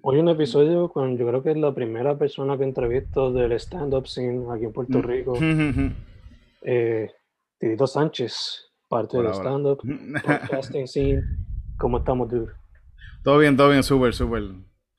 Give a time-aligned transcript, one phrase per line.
[0.00, 4.06] Hoy un episodio con yo creo que es la primera persona que entrevisto del stand-up
[4.06, 5.34] scene aquí en Puerto Rico.
[6.62, 7.10] eh,
[7.58, 9.82] Tito Sánchez, parte del stand-up,
[10.24, 11.22] podcasting scene.
[11.78, 12.52] ¿Cómo estamos, dude?
[13.22, 14.42] Todo bien, todo bien, súper, súper.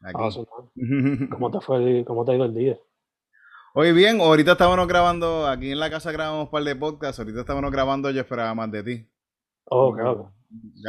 [1.31, 2.77] ¿Cómo te fue, cómo te ha ido el día?
[3.73, 7.39] Hoy bien, ahorita estábamos grabando, aquí en la casa grabamos un par de podcasts, ahorita
[7.39, 9.07] estábamos grabando Yo esperaba más de ti.
[9.65, 10.31] Oh, claro.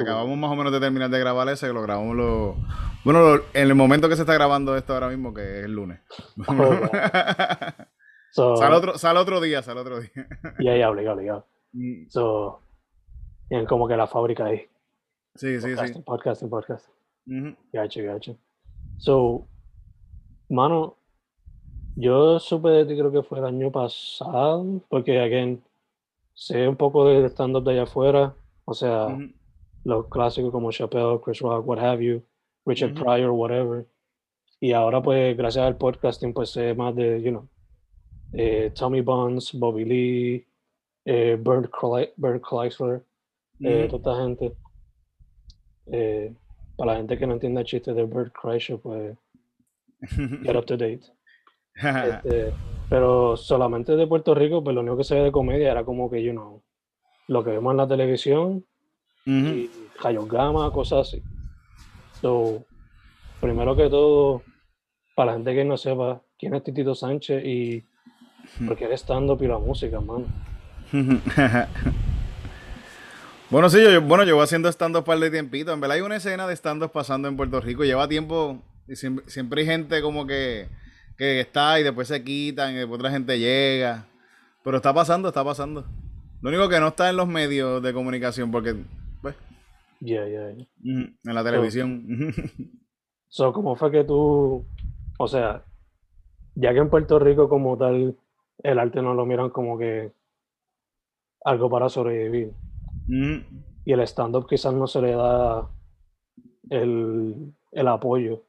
[0.00, 2.56] Acabamos más o menos de terminar de grabar ese, que lo grabamos lo,
[3.04, 6.00] bueno, en el momento que se está grabando esto ahora mismo, que es el lunes.
[8.36, 10.10] Oh, sale, otro, sale otro día, sale otro día.
[10.58, 11.46] Ya, ya, obligado, obligado.
[11.72, 12.08] Mm.
[12.08, 12.60] So,
[13.48, 14.66] tienen como que la fábrica ahí.
[15.36, 16.02] Sí, sí, sí.
[16.04, 16.92] Podcasting, podcasting.
[17.26, 18.36] Uh Gacho, gacho.
[18.98, 19.46] So,
[20.48, 20.96] mano,
[21.94, 25.62] yo supe de ti creo que fue el año pasado, porque, again,
[26.34, 29.16] sé un poco de stand-up de allá afuera, o sea,
[29.84, 32.22] los clásicos como Chappelle, Chris Rock, what have you,
[32.66, 33.86] Richard Pryor, whatever.
[34.60, 37.48] Y ahora, pues, gracias al podcasting, pues sé más de, you know,
[38.32, 40.46] eh, Tommy Bonds, Bobby Lee,
[41.04, 43.04] eh, Bert, Kleisler,
[43.60, 44.56] eh, toda esta gente.
[45.86, 46.34] Eh,
[46.76, 49.16] para la gente que no entiende el chiste de Bert Kreischer, pues,
[50.42, 51.02] get up to date.
[51.76, 52.52] Este,
[52.88, 56.08] pero solamente de Puerto Rico, pues lo único que se ve de comedia era como
[56.08, 56.62] que, you know,
[57.26, 58.64] lo que vemos en la televisión,
[59.26, 59.70] y
[60.28, 61.22] Gama, cosas así.
[62.20, 62.64] So,
[63.40, 64.42] primero que todo,
[65.14, 67.84] para la gente que no sepa quién es Titito Sánchez y
[68.66, 70.26] por qué es stand-up y la música, mano.
[73.50, 75.72] bueno, sí, yo, bueno, llevo haciendo stand-up un par de tiempito.
[75.72, 77.84] En verdad hay una escena de stand-up pasando en Puerto Rico.
[77.84, 80.68] Lleva tiempo y siempre, hay gente como que,
[81.16, 84.06] que está y después se quitan y después otra gente llega.
[84.62, 85.84] Pero está pasando, está pasando.
[86.40, 88.76] Lo único que no está en los medios de comunicación porque,
[89.24, 89.36] pues...
[90.00, 92.06] Ya, ya, En la televisión.
[93.28, 94.64] So, ¿cómo fue que tú,
[95.18, 95.64] o sea,
[96.54, 98.16] ya que en Puerto Rico como tal,
[98.62, 100.12] el arte no lo miran como que
[101.44, 102.52] algo para sobrevivir.
[103.84, 105.68] Y el stand-up quizás no se le da
[106.70, 108.44] el, el, apoyo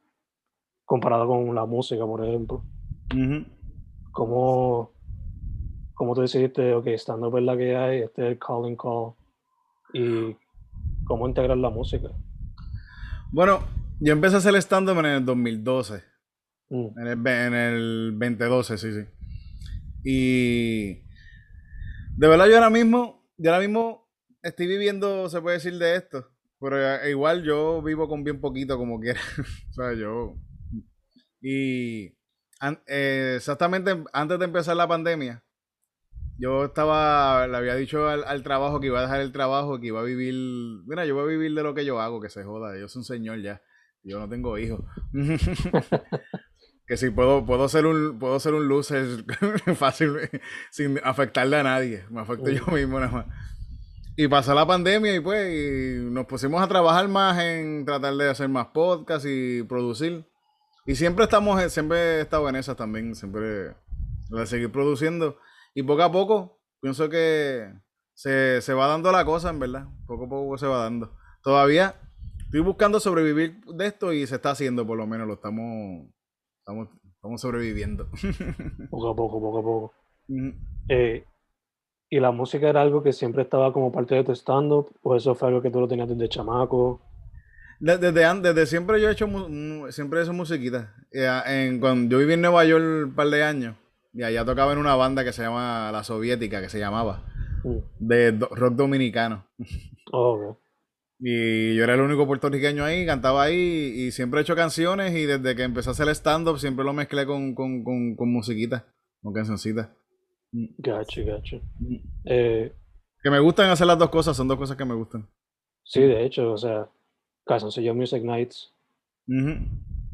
[0.84, 2.62] comparado con la música, por ejemplo.
[4.12, 4.92] ¿Cómo,
[5.94, 9.14] ¿Cómo, tú decidiste, ok, stand-up es la que hay, este es el calling call,
[9.92, 10.36] y
[11.06, 12.08] cómo integrar la música?
[13.32, 13.64] Bueno,
[14.00, 16.02] yo empecé a hacer stand-up en el 2012.
[16.68, 16.86] Mm.
[16.98, 19.06] En, el, en el 2012, sí, sí.
[20.04, 21.06] Y
[22.16, 24.08] de verdad yo ahora mismo, yo ahora mismo
[24.42, 26.30] estoy viviendo, se puede decir, de esto.
[26.60, 29.20] Pero eh, igual yo vivo con bien poquito como quiera.
[29.70, 30.36] o sea, yo...
[31.40, 32.16] Y
[32.86, 35.44] eh, exactamente antes de empezar la pandemia,
[36.38, 40.00] yo estaba, le había dicho al, trabajo que iba a dejar el trabajo, que iba
[40.00, 40.34] a vivir,
[40.86, 43.00] mira, yo voy a vivir de lo que yo hago, que se joda, yo soy
[43.00, 43.62] un señor ya,
[44.02, 44.80] yo no tengo hijos.
[46.86, 49.24] que si puedo, puedo ser un, puedo ser un loser
[49.76, 50.12] fácil,
[50.70, 52.04] sin afectarle a nadie.
[52.10, 53.26] Me afecto yo mismo nada más.
[54.16, 58.48] Y pasó la pandemia y pues nos pusimos a trabajar más en tratar de hacer
[58.48, 60.24] más podcasts y producir.
[60.86, 63.74] Y siempre estamos, siempre he estado en esas también, siempre
[64.30, 65.38] de seguir produciendo.
[65.76, 67.70] Y poco a poco, pienso que
[68.14, 69.86] se, se va dando la cosa, en verdad.
[70.06, 71.12] Poco a poco se va dando.
[71.42, 71.96] Todavía
[72.46, 76.06] estoy buscando sobrevivir de esto y se está haciendo, por lo menos, lo estamos
[76.60, 78.08] Estamos, estamos sobreviviendo.
[78.90, 79.92] poco a poco, poco a poco.
[80.88, 81.24] Eh,
[82.08, 84.90] ¿Y la música era algo que siempre estaba como parte de tu stand-up?
[85.02, 87.02] ¿O eso fue algo que tú lo tenías desde chamaco?
[87.80, 89.28] Desde, desde siempre yo he hecho
[89.90, 90.94] siempre eso musiquita.
[91.12, 93.76] En, cuando yo viví en Nueva York un par de años
[94.16, 97.22] y allá tocaba en una banda que se llama La Soviética, que se llamaba,
[97.62, 97.78] mm.
[97.98, 99.46] de rock dominicano.
[100.12, 100.56] Oh,
[101.18, 105.24] y yo era el único puertorriqueño ahí, cantaba ahí y siempre he hecho canciones y
[105.24, 108.86] desde que empecé a hacer stand-up siempre lo mezclé con, con, con, con musiquita,
[109.22, 109.88] con cancioncitas.
[110.52, 111.60] Gacho, gacho.
[112.24, 112.72] Eh,
[113.22, 115.26] que me gustan hacer las dos cosas, son dos cosas que me gustan.
[115.84, 116.88] Sí, de hecho, o sea,
[117.44, 118.72] Calzoncillo Music Nights,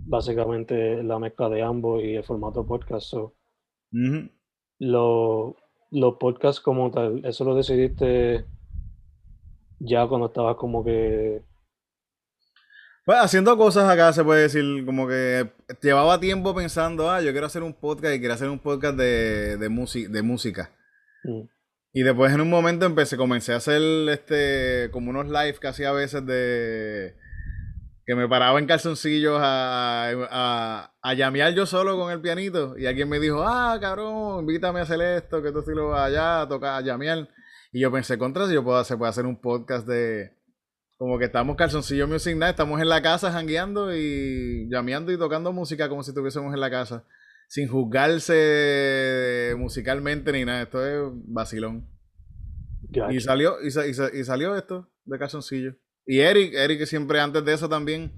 [0.06, 3.12] básicamente la mezcla de ambos y el formato podcast.
[4.78, 8.46] Los podcasts como tal, ¿eso lo decidiste
[9.78, 11.42] ya cuando estabas como que
[13.04, 15.50] pues haciendo cosas acá se puede decir, como que
[15.82, 19.56] llevaba tiempo pensando, ah, yo quiero hacer un podcast y quiero hacer un podcast de,
[19.56, 20.70] de, de música.
[21.24, 21.42] Mm.
[21.94, 25.90] Y después en un momento empecé, comencé a hacer este, como unos live que hacía
[25.90, 27.16] a veces de
[28.12, 32.76] que me paraba en calzoncillos a, a, a, llamear yo solo con el pianito.
[32.76, 36.48] Y alguien me dijo, ah, cabrón, invítame a hacer esto, que tú estilo allá, a
[36.48, 37.26] tocar, a llamear.
[37.72, 40.36] Y yo pensé, contra si yo puedo hacer, puedo hacer un podcast de,
[40.98, 45.50] como que estamos calzoncillo music night, estamos en la casa jangueando y llameando y tocando
[45.50, 47.06] música como si estuviésemos en la casa.
[47.48, 50.64] Sin juzgarse musicalmente ni nada.
[50.64, 51.88] Esto es vacilón.
[53.10, 55.76] Y salió, y, salió esto de calzoncillo.
[56.06, 58.12] Y Eric, Eric siempre antes de eso también,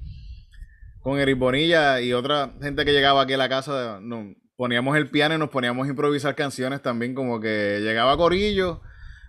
[1.00, 5.10] con Eric Bonilla y otra gente que llegaba aquí a la casa, nos poníamos el
[5.10, 8.80] piano y nos poníamos a improvisar canciones también, como que llegaba Corillo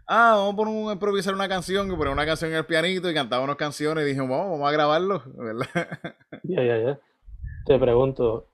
[0.07, 3.13] ah, vamos a poner improvisar una canción, y poner una canción en el pianito y
[3.13, 5.87] cantaba unas canciones y dije, vamos, vamos a grabarlo, ¿verdad?
[6.43, 6.99] Ya, ya, ya.
[7.65, 8.47] Te pregunto,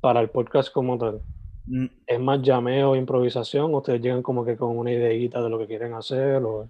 [0.00, 1.20] para el podcast como tal,
[1.66, 1.86] mm.
[2.06, 3.74] ¿es más llameo o improvisación?
[3.74, 6.42] ¿Ustedes llegan como que con una ideita de lo que quieren hacer?
[6.42, 6.68] O...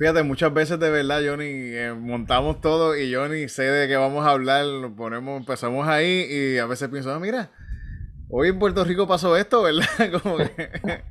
[0.00, 4.24] Fíjate, muchas veces de verdad, Johnny, eh, montamos todo y ni sé de qué vamos
[4.24, 7.50] a hablar, lo ponemos, empezamos ahí y a veces pienso, ah, mira,
[8.30, 9.84] hoy en Puerto Rico pasó esto, ¿verdad?
[10.22, 10.70] como que...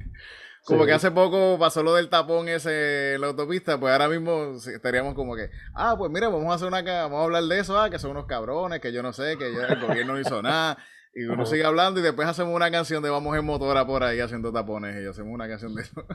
[0.66, 4.58] Como que hace poco pasó lo del tapón ese en la autopista, pues ahora mismo
[4.58, 7.80] estaríamos como que, ah, pues mira, vamos a hacer una, vamos a hablar de eso,
[7.80, 10.78] ah, que son unos cabrones, que yo no sé, que el gobierno no hizo nada.
[11.16, 14.20] Y uno sigue hablando y después hacemos una canción de vamos en motora por ahí
[14.20, 16.06] haciendo tapones y hacemos una canción de eso.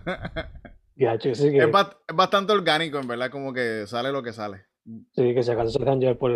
[0.97, 1.71] Es,
[2.15, 4.67] bastante orgánico, en verdad, como que sale lo que sale.
[5.13, 6.31] Sí, que si acaso se dejan ya por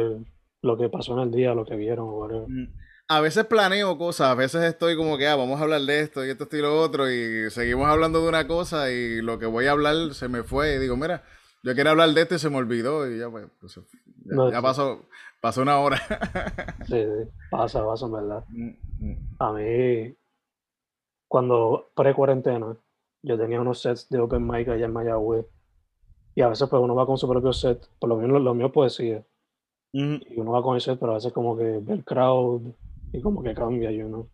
[0.62, 2.26] lo que pasó en el día, lo que vieron o
[3.10, 6.26] a veces planeo cosas, a veces estoy como que, ah, vamos a hablar de esto
[6.26, 9.66] y esto, y lo otro, y seguimos hablando de una cosa y lo que voy
[9.66, 10.74] a hablar se me fue.
[10.74, 11.24] Y digo, mira,
[11.62, 13.80] yo quería hablar de esto y se me olvidó y ya, pues, pues
[14.52, 15.08] ya, pasó,
[15.40, 15.96] pasó una hora.
[16.86, 18.44] sí, sí, pasa, pasa, en verdad.
[18.50, 18.70] Mm,
[19.00, 19.36] mm.
[19.38, 20.14] A mí,
[21.28, 22.76] cuando pre-cuarentena,
[23.22, 25.46] yo tenía unos sets de open mic allá en Mayagüez.
[26.34, 28.70] Y a veces pues uno va con su propio set, por lo menos lo, mío
[28.70, 29.24] poesía.
[29.92, 32.62] Y uno va con ese set, pero a veces como que ve el crowd
[33.12, 34.28] y como que cambia, yo no.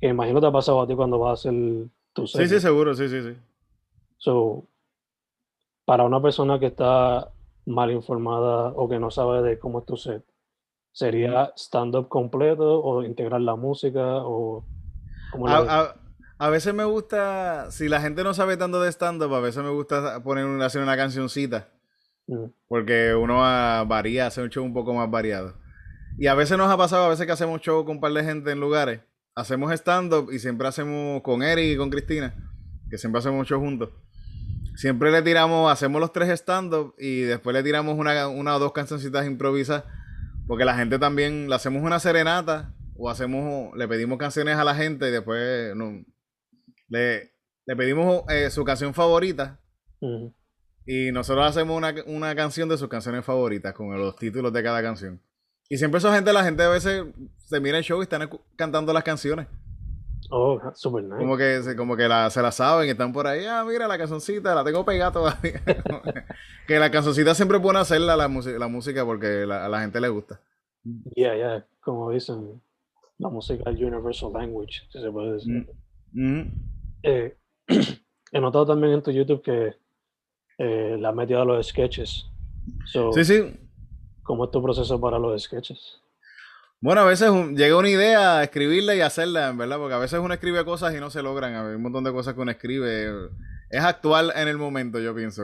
[0.00, 2.42] Que imagino te ha pasado a ti cuando vas a hacer tu set.
[2.42, 3.36] Sí, sí, seguro, sí, sí, sí.
[4.18, 4.66] So,
[5.84, 7.32] para una persona que está
[7.66, 10.24] mal informada o que no sabe de cómo es tu set,
[10.92, 14.64] ¿sería stand-up completo o integrar la música o
[15.46, 15.94] a, a,
[16.50, 20.22] veces me gusta, si la gente no sabe tanto de stand-up, a veces me gusta
[20.22, 21.68] poner una, hacer una cancioncita.
[22.28, 22.44] Mm.
[22.68, 25.54] Porque uno varía, hace un show un poco más variado.
[26.16, 28.22] Y a veces nos ha pasado, a veces que hacemos show con un par de
[28.22, 29.00] gente en lugares,
[29.34, 32.34] hacemos stand-up y siempre hacemos con Eric y con Cristina,
[32.88, 33.90] que siempre hacemos show juntos.
[34.76, 38.72] Siempre le tiramos, hacemos los tres stand-up y después le tiramos una, una o dos
[38.72, 39.84] cancioncitas improvisadas,
[40.46, 44.76] porque la gente también, le hacemos una serenata o hacemos, le pedimos canciones a la
[44.76, 46.04] gente y después no,
[46.88, 47.32] le,
[47.66, 49.60] le pedimos eh, su canción favorita.
[50.86, 54.82] Y nosotros hacemos una, una canción de sus canciones favoritas con los títulos de cada
[54.82, 55.20] canción.
[55.68, 57.04] Y siempre esa gente, la gente a veces
[57.44, 59.46] se mira el show y están cantando las canciones.
[60.30, 61.16] Oh, super nice.
[61.16, 63.44] Como que, como que se la saben y están por ahí.
[63.46, 65.62] Ah, mira la cancioncita, la tengo pegada todavía.
[66.66, 70.40] que la cancioncita siempre buena hacerla la, la música porque a la gente le gusta.
[71.14, 71.66] Yeah, yeah.
[71.80, 72.62] Como dicen,
[73.18, 75.66] la música es universal language, si se puede decir.
[76.12, 76.77] Mm, mm.
[77.02, 77.36] Eh,
[78.32, 79.76] he notado también en tu YouTube que
[80.58, 82.26] eh, la has metido a los sketches.
[83.12, 83.60] sí, sí.
[84.22, 86.02] ¿Cómo es tu proceso para los sketches?
[86.80, 90.20] Bueno, a veces llega una idea a escribirla y hacerla, en verdad, porque a veces
[90.20, 91.54] uno escribe cosas y no se logran.
[91.54, 93.30] Hay un montón de cosas que uno escribe.
[93.70, 95.42] Es actual en el momento, yo pienso,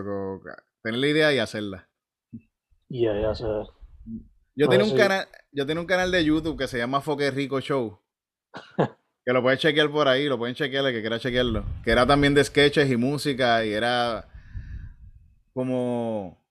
[0.83, 1.89] tener la idea y hacerla.
[2.89, 3.47] Ya, ya sé.
[4.55, 7.61] Yo tengo un canal, yo tengo un canal de YouTube que se llama Foque Rico
[7.61, 7.99] Show.
[9.25, 11.65] Que lo puedes chequear por ahí, lo pueden chequear el que quiera chequearlo.
[11.83, 14.29] Que era también de sketches y música y era
[15.55, 16.45] como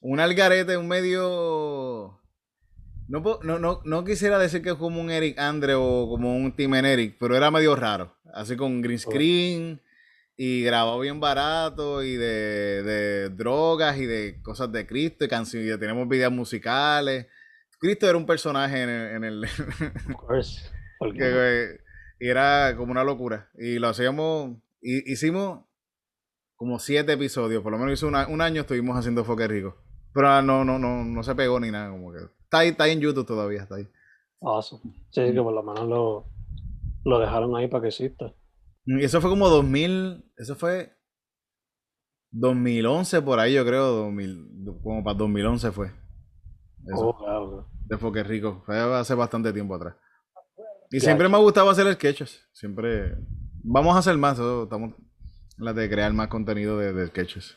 [0.00, 2.20] un algarete, un medio...
[3.06, 6.56] No, no, no, no quisiera decir que es como un Eric Andre o como un
[6.56, 8.16] Tim Eric, pero era medio raro.
[8.32, 9.82] Así con green screen
[10.36, 15.78] y grabado bien barato y de, de drogas y de cosas de Cristo y canciones.
[15.78, 17.26] Tenemos videos musicales.
[17.78, 19.16] Cristo era un personaje en el...
[19.16, 20.62] En el of course.
[22.18, 23.50] y era como una locura.
[23.58, 24.56] Y lo hacíamos...
[24.80, 25.64] Y, hicimos
[26.56, 27.62] como siete episodios.
[27.62, 29.76] Por lo menos hizo un año estuvimos haciendo Foque Rico.
[30.12, 31.90] Pero no, no, no, no se pegó ni nada.
[31.90, 33.88] Como que está ahí, está ahí en YouTube todavía, está ahí.
[34.40, 34.94] Awesome.
[35.10, 36.26] Sí, que por lo menos lo,
[37.04, 38.32] lo dejaron ahí para que exista.
[38.86, 40.92] Y eso fue como 2000, eso fue
[42.30, 45.86] 2011 por ahí, yo creo, 2000, como para 2011 fue.
[46.86, 47.08] Eso.
[47.08, 47.68] Oh, claro.
[47.86, 49.96] De Foque Rico, fue hace bastante tiempo atrás.
[50.90, 53.16] Y siempre me ha gustado hacer sketches, siempre...
[53.66, 54.92] Vamos a hacer más, estamos
[55.58, 57.56] en la de crear más contenido de, de sketches.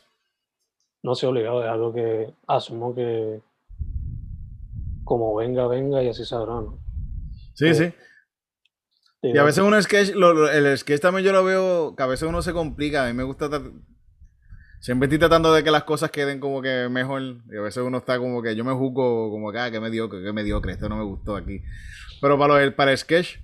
[1.02, 3.42] No se obligado, es algo que asumo que
[5.08, 6.78] como venga, venga y así sabrá, ¿no?
[7.54, 7.92] Sí, sí.
[9.22, 10.10] Y a veces uno sketch,
[10.52, 13.04] el sketch también yo lo veo, que a veces uno se complica.
[13.04, 13.48] A mí me gusta.
[14.80, 17.22] Siempre estoy tratando de que las cosas queden como que mejor.
[17.22, 20.22] Y a veces uno está como que yo me juzgo como que, ah, que mediocre,
[20.22, 21.62] que mediocre, esto no me gustó aquí.
[22.20, 23.38] Pero para, lo, para el sketch,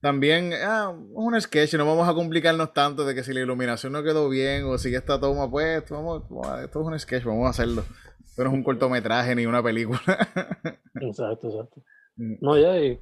[0.00, 3.92] también, ah, es un sketch, no vamos a complicarnos tanto de que si la iluminación
[3.92, 6.22] no quedó bien o si esta toma, pues, vamos,
[6.62, 7.84] esto es un sketch, vamos a hacerlo.
[8.24, 10.00] Esto no es un cortometraje ni una película.
[11.00, 11.82] exacto, exacto.
[12.16, 12.34] Mm.
[12.40, 13.00] No, ya, y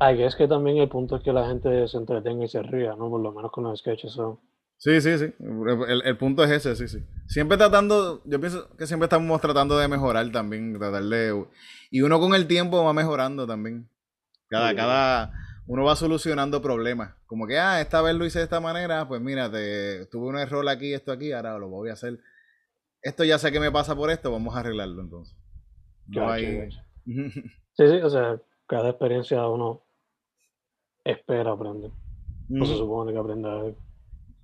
[0.00, 2.94] Ay, es que también el punto es que la gente se entretenga y se ría,
[2.94, 3.10] ¿no?
[3.10, 4.38] Por lo menos con los sketches son.
[4.78, 5.34] Sí, sí, sí.
[6.04, 7.04] El, punto es ese, sí, sí.
[7.26, 11.46] Siempre tratando, yo pienso que siempre estamos tratando de mejorar también, tratar de...
[11.90, 13.90] Y uno con el tiempo va mejorando también.
[14.48, 15.32] Cada, cada,
[15.66, 17.14] uno va solucionando problemas.
[17.26, 20.66] Como que, ah, esta vez lo hice de esta manera, pues mira, tuve un error
[20.68, 22.18] aquí, esto aquí, ahora lo voy a hacer.
[23.02, 25.36] Esto ya sé que me pasa por esto, vamos a arreglarlo entonces.
[26.06, 26.70] No hay...
[27.04, 27.42] sí,
[27.76, 29.82] sí, o sea, cada experiencia uno
[31.04, 31.90] espera aprender.
[32.48, 33.62] No se supone que aprenda.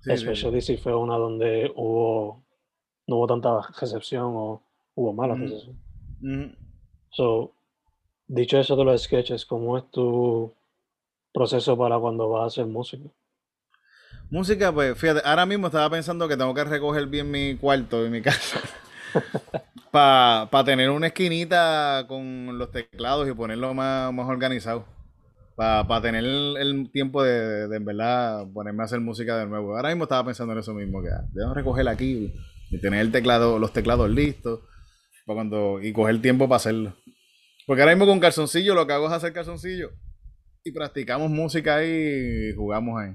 [0.05, 2.43] Especialmente si fue una donde hubo
[3.07, 4.63] no hubo tanta recepción o
[4.95, 5.79] hubo mala recepción.
[7.11, 7.53] So,
[8.27, 10.53] dicho eso de los sketches, ¿cómo es tu
[11.33, 13.09] proceso para cuando vas a hacer música?
[14.29, 18.09] Música, pues fíjate, ahora mismo estaba pensando que tengo que recoger bien mi cuarto y
[18.09, 18.59] mi casa.
[19.91, 24.94] Para tener una esquinita con los teclados y ponerlo más, más organizado
[25.55, 29.75] para tener el, tiempo de, en verdad ponerme a hacer música de nuevo.
[29.75, 32.33] Ahora mismo estaba pensando en eso mismo, que debo recoger aquí
[32.69, 34.61] y tener el teclado, los teclados listos
[35.25, 36.93] para cuando, y coger tiempo para hacerlo.
[37.65, 39.91] Porque ahora mismo con calzoncillo lo que hago es hacer calzoncillo
[40.63, 43.13] y practicamos música ahí y jugamos ahí.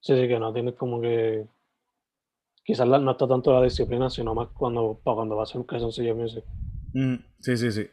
[0.00, 1.46] Sí, sí, que no tienes como que
[2.64, 6.14] quizás no está tanto la disciplina, sino más cuando para cuando vas a hacer calzoncillo
[6.14, 6.44] music.
[6.92, 7.88] Mm, sí, sí, sí.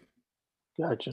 [0.78, 1.12] Gacho.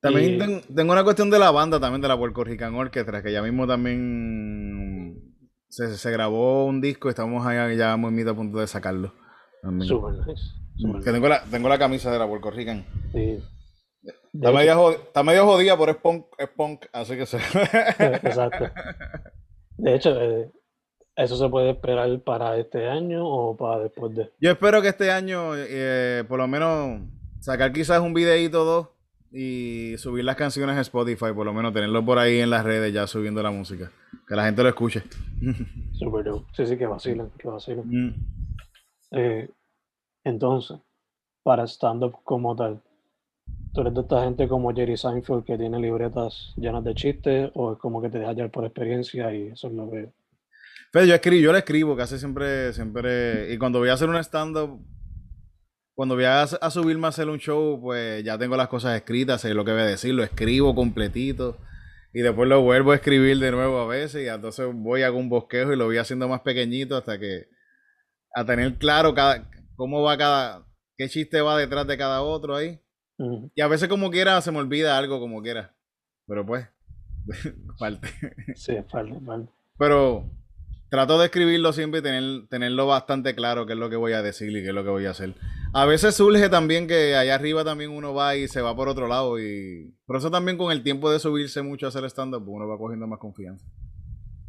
[0.00, 3.42] También tengo, una cuestión de la banda también, de la Puerto Rican Orchestra, que ya
[3.42, 5.34] mismo también
[5.68, 9.12] se, grabó un disco y estamos ahí ya muy a punto de sacarlo.
[9.82, 10.42] Super nice.
[10.78, 12.86] Mm, que tengo la, tengo la camisa de la Puerto Rican.
[13.12, 13.42] Sí.
[14.32, 17.36] Está, medio jodida, pero es punk, es punk así que se...
[17.98, 18.70] Exacto.
[19.76, 20.50] De hecho, eh,
[21.16, 24.30] ¿eso se puede esperar para este año o para después de...?
[24.40, 27.02] Yo espero que este año, eh, por lo menos,
[27.40, 28.88] sacar quizás un videíto o dos
[29.32, 32.92] y subir las canciones a Spotify, por lo menos tenerlo por ahí en las redes
[32.92, 33.90] ya subiendo la música.
[34.26, 35.02] Que la gente lo escuche.
[35.92, 37.84] Super Sí, sí, que vacilan, que vacilan.
[37.86, 38.14] Mm.
[39.12, 39.48] Eh,
[40.24, 40.78] entonces,
[41.42, 42.80] para stand-up como tal,
[43.72, 47.72] ¿tú eres de esta gente como Jerry Seinfeld que tiene libretas llenas de chistes o
[47.72, 50.10] es como que te deja llevar por experiencia y eso es lo que...
[50.92, 54.16] Pero yo escribo, yo le escribo casi siempre, siempre, y cuando voy a hacer un
[54.16, 54.80] stand-up,
[56.00, 59.52] cuando voy a, subirme a hacer un show, pues ya tengo las cosas escritas, sé
[59.52, 61.58] lo que voy a decir, lo escribo completito.
[62.14, 64.24] Y después lo vuelvo a escribir de nuevo a veces.
[64.24, 67.48] Y entonces voy a un bosquejo y lo voy haciendo más pequeñito hasta que.
[68.34, 70.66] A tener claro cada, cómo va cada.
[70.96, 72.80] qué chiste va detrás de cada otro ahí.
[73.54, 75.76] Y a veces, como quiera, se me olvida algo como quiera.
[76.26, 76.66] Pero pues.
[77.78, 78.08] falta.
[78.54, 79.52] Sí, falta, falta.
[79.76, 80.30] Pero
[80.90, 84.22] trato de escribirlo siempre y tener, tenerlo bastante claro qué es lo que voy a
[84.22, 85.34] decir y qué es lo que voy a hacer.
[85.72, 89.06] A veces surge también que allá arriba también uno va y se va por otro
[89.06, 92.66] lado y por eso también con el tiempo de subirse mucho a hacer stand-up uno
[92.66, 93.64] va cogiendo más confianza.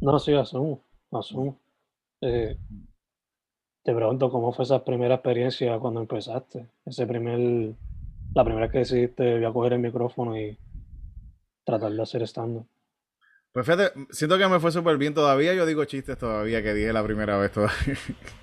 [0.00, 1.60] No, sí, asumo, asumo.
[2.20, 2.58] Eh,
[3.84, 7.74] te pregunto cómo fue esa primera experiencia cuando empezaste, ese primer,
[8.34, 10.58] la primera que decidiste voy a coger el micrófono y
[11.64, 12.66] tratar de hacer estando.
[13.52, 15.52] Pues fíjate, siento que me fue súper bien todavía.
[15.52, 17.98] Yo digo chistes todavía que dije la primera vez todavía.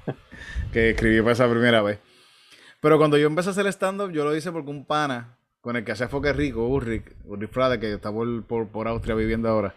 [0.72, 2.00] que escribí para esa primera vez.
[2.80, 5.84] Pero cuando yo empecé a hacer stand-up, yo lo hice porque un pana con el
[5.84, 9.76] que hacía Foque Rico, Ulrich, Ulrich Frade, que está por, por, Austria viviendo ahora,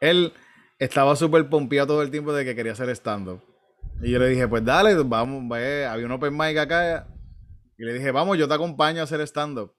[0.00, 0.34] él
[0.78, 3.42] estaba súper pompeado todo el tiempo de que quería hacer stand-up.
[4.02, 7.06] Y yo le dije, pues dale, vamos, había un open mic acá.
[7.78, 9.72] Y le dije, vamos, yo te acompaño a hacer stand-up.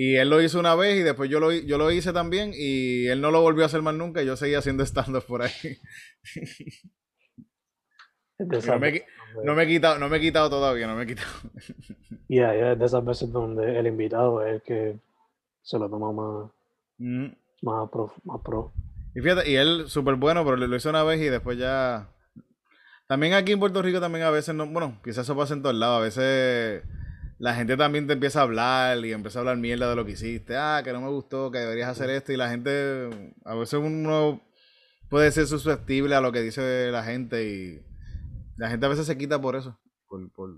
[0.00, 3.08] Y él lo hizo una vez y después yo lo, yo lo hice también y
[3.08, 5.50] él no lo volvió a hacer más nunca y yo seguía haciendo stand-up por ahí.
[8.38, 9.04] no, me,
[9.42, 11.28] no, me, he quitado, no me he quitado todavía, no me he quitado.
[12.28, 15.00] Y yeah, yeah, de esas veces donde el invitado es el que
[15.62, 16.52] se lo toma más,
[16.98, 17.26] mm.
[17.62, 18.72] más, pro, más pro.
[19.16, 22.08] Y fíjate, y él súper bueno, pero lo hizo una vez y después ya...
[23.08, 25.74] También aquí en Puerto Rico también a veces, no, bueno, quizás eso pasa en todos
[25.74, 26.84] lados, a veces
[27.38, 30.12] la gente también te empieza a hablar y empieza a hablar mierda de lo que
[30.12, 30.56] hiciste.
[30.56, 32.32] Ah, que no me gustó, que deberías hacer esto.
[32.32, 33.10] Y la gente,
[33.44, 34.42] a veces uno
[35.08, 37.82] puede ser susceptible a lo que dice la gente y
[38.56, 39.78] la gente a veces se quita por eso.
[40.08, 40.50] Por, por...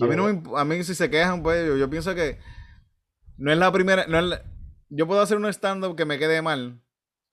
[0.00, 2.38] A, mí no a mí si se quejan, pues yo, pienso que
[3.36, 4.40] no es la primera, no es
[4.88, 6.82] yo puedo hacer un stand-up que me quede mal,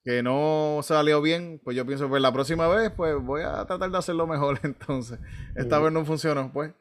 [0.03, 3.89] que no salió bien, pues yo pienso, pues la próxima vez, pues voy a tratar
[3.89, 5.19] de hacerlo mejor entonces.
[5.55, 6.73] Esta vez no funcionó, pues.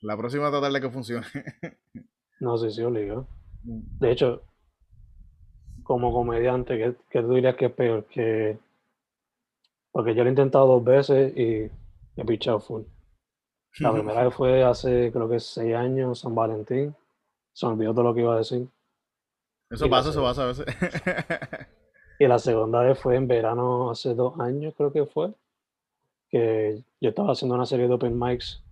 [0.00, 1.26] La próxima tratar de que funcione.
[2.40, 3.24] no sé si obliga.
[3.64, 3.98] Mm.
[3.98, 4.42] De hecho,
[5.82, 8.04] como comediante, ¿qué, ¿qué, tú dirías que es peor?
[8.06, 8.58] Que...
[9.90, 11.70] Porque yo lo he intentado dos veces y
[12.16, 12.82] he pichado full.
[13.80, 16.94] La primera vez fue hace, creo que seis años, San Valentín.
[17.52, 18.68] Se me olvidó todo lo que iba a decir.
[19.70, 20.66] Eso pasa, eso pasa a veces.
[22.20, 25.34] y la segunda vez fue en verano, hace dos años, creo que fue.
[26.30, 28.62] Que yo estaba haciendo una serie de open mics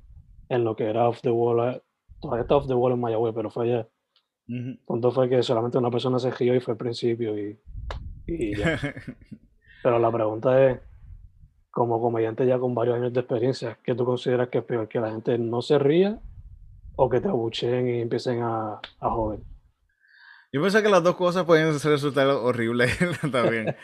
[0.48, 1.82] en lo que era off the wall, eh,
[2.20, 3.88] todavía está off the wall en Mayagüez, pero fue allá.
[4.48, 7.58] El punto fue que solamente una persona se rió y fue al principio y,
[8.26, 8.78] y ya.
[9.82, 10.80] pero la pregunta es,
[11.70, 14.88] como comediante ya con varios años de experiencia, ¿qué tú consideras que es peor?
[14.88, 16.18] ¿Que la gente no se ría
[16.96, 19.40] o que te abucheen y empiecen a, a joder?
[20.52, 22.98] Yo pienso que las dos cosas pueden resultar horribles
[23.32, 23.76] también.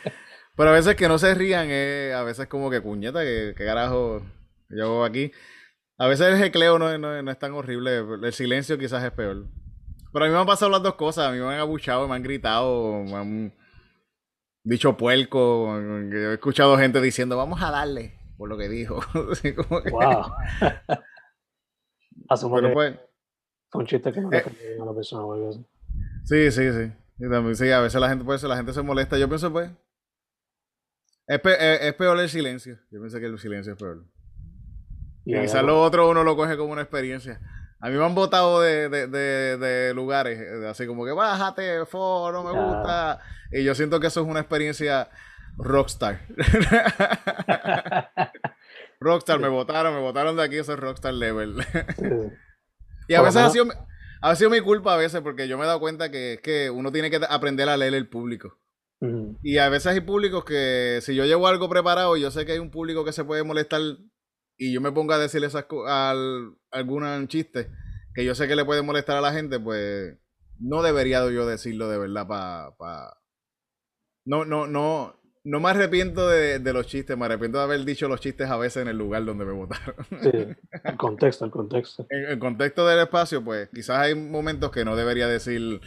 [0.56, 3.64] Pero a veces que no se rían, eh, a veces como que cuñeta, que, que
[3.64, 4.22] carajo
[4.70, 5.32] yo aquí.
[6.02, 9.46] A veces el jecleo no, no, es tan horrible, el silencio quizás es peor.
[10.12, 12.16] Pero a mí me han pasado las dos cosas, a mí me han abuchado, me
[12.16, 13.54] han gritado, me han
[14.64, 18.98] dicho puerco, he escuchado gente diciendo, vamos a darle, por lo que dijo.
[19.92, 20.24] wow.
[22.28, 22.98] Asumo que pues,
[23.72, 25.64] un chiste que no le eh, a la persona o algo así.
[26.24, 26.92] Sí, sí, sí.
[27.20, 29.18] Y también, sí, a veces la gente, pues, la gente se molesta.
[29.18, 29.70] Yo pienso, pues,
[31.28, 32.80] es, es peor el silencio.
[32.90, 34.04] Yo pienso que el silencio es peor.
[35.24, 37.40] Y quizás lo otro uno lo coge como una experiencia.
[37.80, 42.42] A mí me han votado de, de, de, lugares, eh, así como que bájate, foro,
[42.42, 43.18] no me gusta.
[43.50, 45.10] Y yo siento que eso es una experiencia
[45.56, 46.20] rockstar.
[49.00, 51.56] rockstar, me votaron, me votaron de aquí, eso es rockstar level.
[53.08, 53.66] y a veces ha sido,
[54.20, 56.92] ha sido mi culpa a veces, porque yo me he dado cuenta que, que uno
[56.92, 58.58] tiene que aprender a leer el público.
[59.42, 62.60] Y a veces hay públicos que si yo llevo algo preparado, yo sé que hay
[62.60, 63.80] un público que se puede molestar
[64.62, 67.68] y yo me pongo a decirle esas al, algún chiste
[68.14, 70.16] que yo sé que le puede molestar a la gente, pues
[70.60, 72.76] no debería yo decirlo de verdad para...
[72.76, 73.20] Pa...
[74.24, 78.20] No, no, no, no me arrepiento de, los chistes, me arrepiento de haber dicho los
[78.20, 79.96] chistes a veces en el lugar donde me votaron.
[80.22, 80.30] Sí,
[80.84, 82.06] el contexto, el contexto.
[82.08, 85.80] En el contexto del espacio, pues quizás hay momentos que no debería decir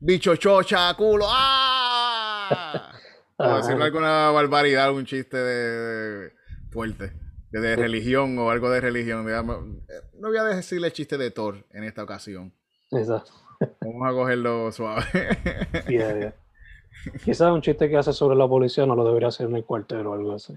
[0.00, 2.92] bicho chocha, culo, ¡ah!
[3.38, 6.32] o decirle alguna barbaridad, algún chiste de
[6.70, 9.26] fuerte de, religión o algo de religión.
[9.26, 12.52] No voy a decirle chiste de Thor en esta ocasión.
[12.90, 13.32] Exacto.
[13.80, 15.04] Vamos a cogerlo suave.
[17.24, 20.06] Quizás un chiste que hace sobre la policía no lo debería hacer en el cuartel
[20.06, 20.54] o algo así.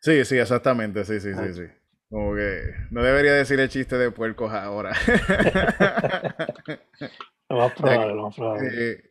[0.00, 1.04] Sí, sí, exactamente.
[1.04, 1.52] Sí, sí, sí, ah.
[1.52, 1.64] sí.
[2.10, 4.92] Como que no debería decir el chiste de puercos ahora.
[7.48, 9.02] lo más probable, lo más probable.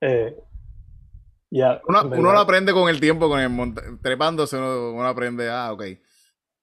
[0.00, 0.36] Eh,
[1.50, 5.82] uno, lo aprende con el tiempo, con el trepándose, uno, aprende, ah, ok,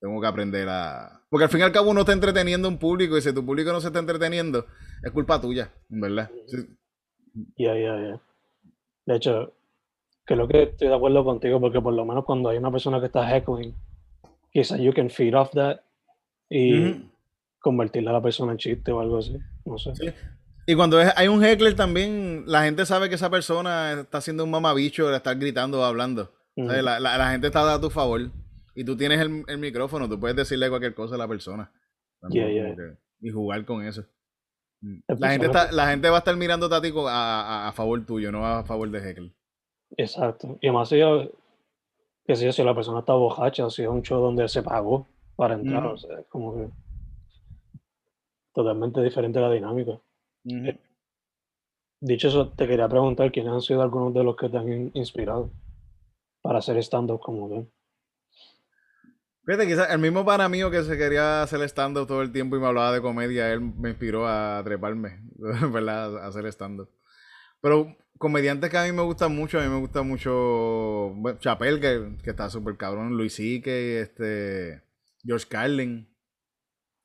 [0.00, 1.22] tengo que aprender a...
[1.28, 3.44] Porque al fin y al cabo uno está entreteniendo a un público y si tu
[3.44, 4.66] público no se está entreteniendo,
[5.02, 6.30] es culpa tuya, ¿verdad?
[7.56, 8.20] Ya, ya, ya.
[9.04, 9.52] De hecho,
[10.24, 13.06] creo que estoy de acuerdo contigo porque por lo menos cuando hay una persona que
[13.06, 13.74] está heckling,
[14.50, 15.80] quizás you can feed off that
[16.48, 17.10] y
[17.58, 19.38] convertirla a la persona en chiste o algo así.
[19.66, 20.14] No sé.
[20.68, 24.50] Y cuando hay un heckler también, la gente sabe que esa persona está haciendo un
[24.50, 26.30] mamabicho estar gritando o hablando.
[26.56, 28.20] la, gente está a tu favor.
[28.74, 31.72] Y tú tienes el, micrófono, tú puedes decirle cualquier cosa a la persona.
[32.30, 34.04] y jugar con eso.
[34.82, 34.98] Mm.
[35.06, 38.30] La gente, está, la gente va a estar mirando a ti a, a, favor tuyo,
[38.30, 39.32] no a favor de Heckle.
[39.96, 40.58] Exacto.
[40.60, 41.00] Y además, si,
[42.26, 45.54] que si, si la persona está bojacha, si es un show donde se pagó para
[45.54, 46.68] entrar, o sea, es como que
[48.52, 49.98] totalmente diferente la dinámica.
[52.00, 55.50] Dicho eso, te quería preguntar quiénes han sido algunos de los que te han inspirado
[56.42, 57.70] para hacer stand-up como ven.
[59.44, 62.60] Fíjate, quizás el mismo pana mío que se quería hacer stand-up todo el tiempo y
[62.60, 65.22] me hablaba de comedia, él me inspiró a treparme,
[65.72, 66.18] ¿verdad?
[66.18, 66.90] A hacer stand-up.
[67.60, 71.80] Pero comediantes que a mí me gustan mucho, a mí me gusta mucho bueno, Chappelle,
[71.80, 74.82] que, que está súper cabrón, Luis C.K., este,
[75.24, 76.08] George Carlin.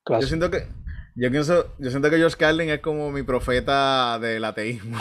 [0.08, 0.68] Yo siento que
[1.16, 5.00] yo, pienso, yo siento que George Carlin es como mi profeta del ateísmo.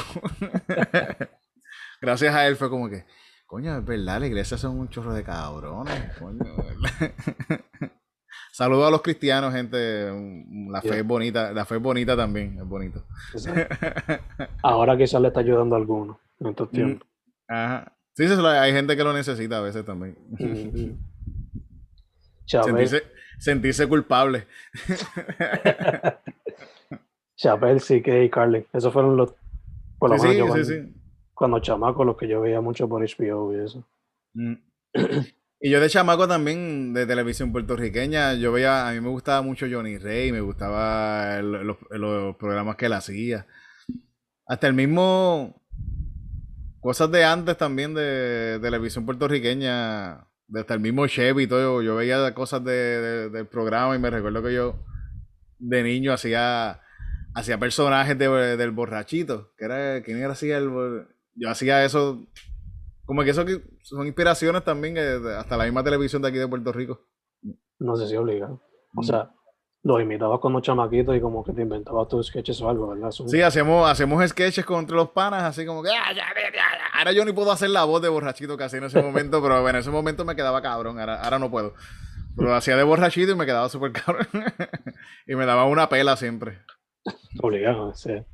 [2.00, 3.04] Gracias a él fue como que,
[3.52, 6.40] Coño, es verdad, la iglesia son un chorro de cabrones, coño.
[8.50, 10.10] Saludos a los cristianos, gente.
[10.70, 13.04] La fe es bonita, la fe es bonita también, es bonito.
[14.62, 17.08] Ahora quizás le está ayudando a algunos en estos mm, tiempos.
[17.46, 17.94] Ajá.
[18.14, 20.16] Sí, hay gente que lo necesita a veces también.
[22.46, 23.02] sentirse,
[23.42, 24.46] sentirse, culpable.
[27.80, 28.66] Sí que y Carly.
[28.72, 29.34] Esos fueron los.
[29.98, 30.94] Por lo sí, sí, sí
[31.42, 33.84] cuando chamaco, los que yo veía mucho por HBO y eso.
[34.34, 34.54] Mm.
[35.58, 39.66] Y yo de chamaco también, de televisión puertorriqueña, yo veía, a mí me gustaba mucho
[39.70, 43.46] Johnny Rey, me gustaba los programas que él hacía.
[44.46, 45.60] Hasta el mismo,
[46.80, 52.34] cosas de antes también de, televisión puertorriqueña, hasta el mismo Chevy y todo, yo veía
[52.34, 54.84] cosas de, del programa y me recuerdo que yo
[55.58, 56.80] de niño hacía
[57.34, 60.70] hacía personajes del borrachito, que era, ¿quién era así el,
[61.34, 62.26] yo hacía eso,
[63.04, 66.72] como que eso que son inspiraciones también, hasta la misma televisión de aquí de Puerto
[66.72, 67.00] Rico.
[67.78, 68.60] No sé si obligado.
[68.94, 69.32] O sea,
[69.84, 73.10] los imitabas como chamaquitos y como que te inventabas tus sketches o algo, ¿verdad?
[73.10, 76.14] Sí, hacemos, hacemos sketches contra los panas, así como que, ah,
[76.94, 79.60] ahora yo ni puedo hacer la voz de borrachito que hacía en ese momento, pero
[79.60, 81.74] bueno, en ese momento me quedaba cabrón, ahora, ahora no puedo.
[82.36, 84.26] Pero hacía de borrachito y me quedaba súper cabrón.
[85.26, 86.60] y me daba una pela siempre.
[87.42, 88.24] Obligado, sí.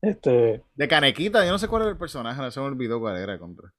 [0.00, 3.16] Este, de Canequita, yo no sé cuál era el personaje, no se me olvidó cuál
[3.16, 3.72] era contra.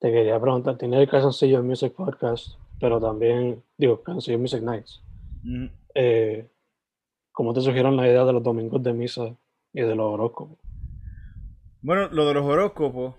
[0.00, 5.02] Te quería preguntar, tiene el Calzoncillo Music Podcast, pero también, digo, Calzoncillo Music Nights.
[5.94, 6.50] Eh,
[7.32, 9.36] ¿Cómo te surgieron la idea de los domingos de misa
[9.72, 10.58] y de los horóscopos?
[11.82, 13.14] Bueno, lo de los horóscopos,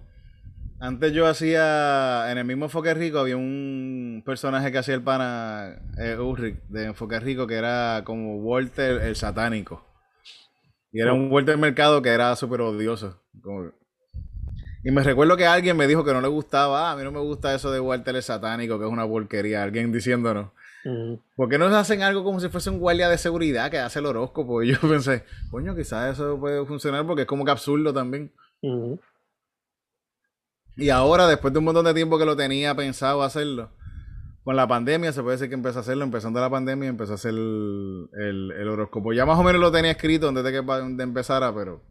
[0.80, 5.82] antes yo hacía, en el mismo Enfoque Rico había un personaje que hacía el pana
[5.98, 9.86] eh, Ulrich de Enfoque Rico que era como Walter el satánico.
[10.92, 13.22] Y era un de mercado que era súper odioso.
[14.82, 17.12] Y me recuerdo que alguien me dijo que no le gustaba, ah, a mí no
[17.12, 19.64] me gusta eso de Walter el satánico, que es una porquería.
[19.64, 20.52] Alguien diciéndonos.
[21.36, 24.06] ¿Por qué no hacen algo como si fuese un guardia de seguridad que hace el
[24.06, 24.62] horóscopo?
[24.64, 28.32] Y yo pensé, coño, quizás eso puede funcionar porque es como que absurdo también.
[30.78, 33.72] Y ahora, después de un montón de tiempo que lo tenía pensado hacerlo,
[34.44, 37.16] con la pandemia, se puede decir que empezó a hacerlo, empezando la pandemia, empezó a
[37.16, 39.12] hacer el, el, horóscopo.
[39.12, 41.82] Ya más o menos lo tenía escrito antes de que empezara, pero.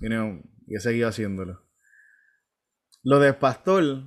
[0.00, 1.60] y he seguido haciéndolo.
[3.02, 4.04] Lo de pastor,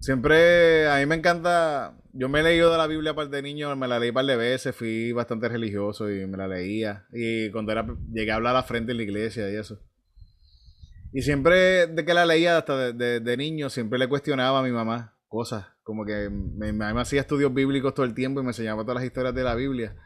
[0.00, 1.96] siempre a mí me encanta.
[2.18, 4.36] Yo me he leído de la Biblia para de niño, me la leí par de
[4.36, 7.06] veces, fui bastante religioso y me la leía.
[7.12, 9.80] Y cuando era, llegué a hablar a la frente en la iglesia y eso.
[11.12, 14.70] Y siempre de que la leía hasta de, de niño, siempre le cuestionaba a mi
[14.70, 15.66] mamá cosas.
[15.82, 19.04] Como que me, me, hacía estudios bíblicos todo el tiempo y me enseñaba todas las
[19.04, 19.96] historias de la Biblia.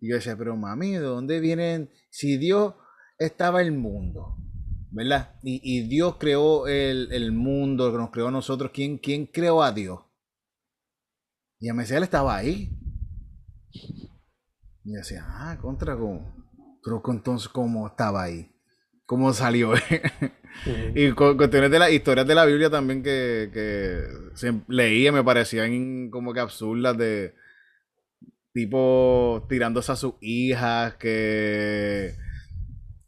[0.00, 1.90] Y yo decía, pero mami, ¿de dónde vienen?
[2.10, 2.74] Si Dios
[3.18, 4.36] estaba el mundo,
[4.90, 5.34] ¿verdad?
[5.42, 10.00] Y, Dios creó el, el, mundo, nos creó a nosotros, ¿quién, ¿quién creó a Dios?
[11.60, 12.70] Y él estaba ahí.
[14.84, 16.34] Y decía, ah, contra, ¿cómo?
[16.82, 18.50] Pero entonces, ¿cómo estaba ahí?
[19.06, 19.72] ¿Cómo salió?
[20.94, 24.02] Y cuestiones de las historias de la Biblia también que, que
[24.66, 27.34] leía me parecían como que absurdas de
[28.52, 32.14] tipo tirándose a sus hijas, que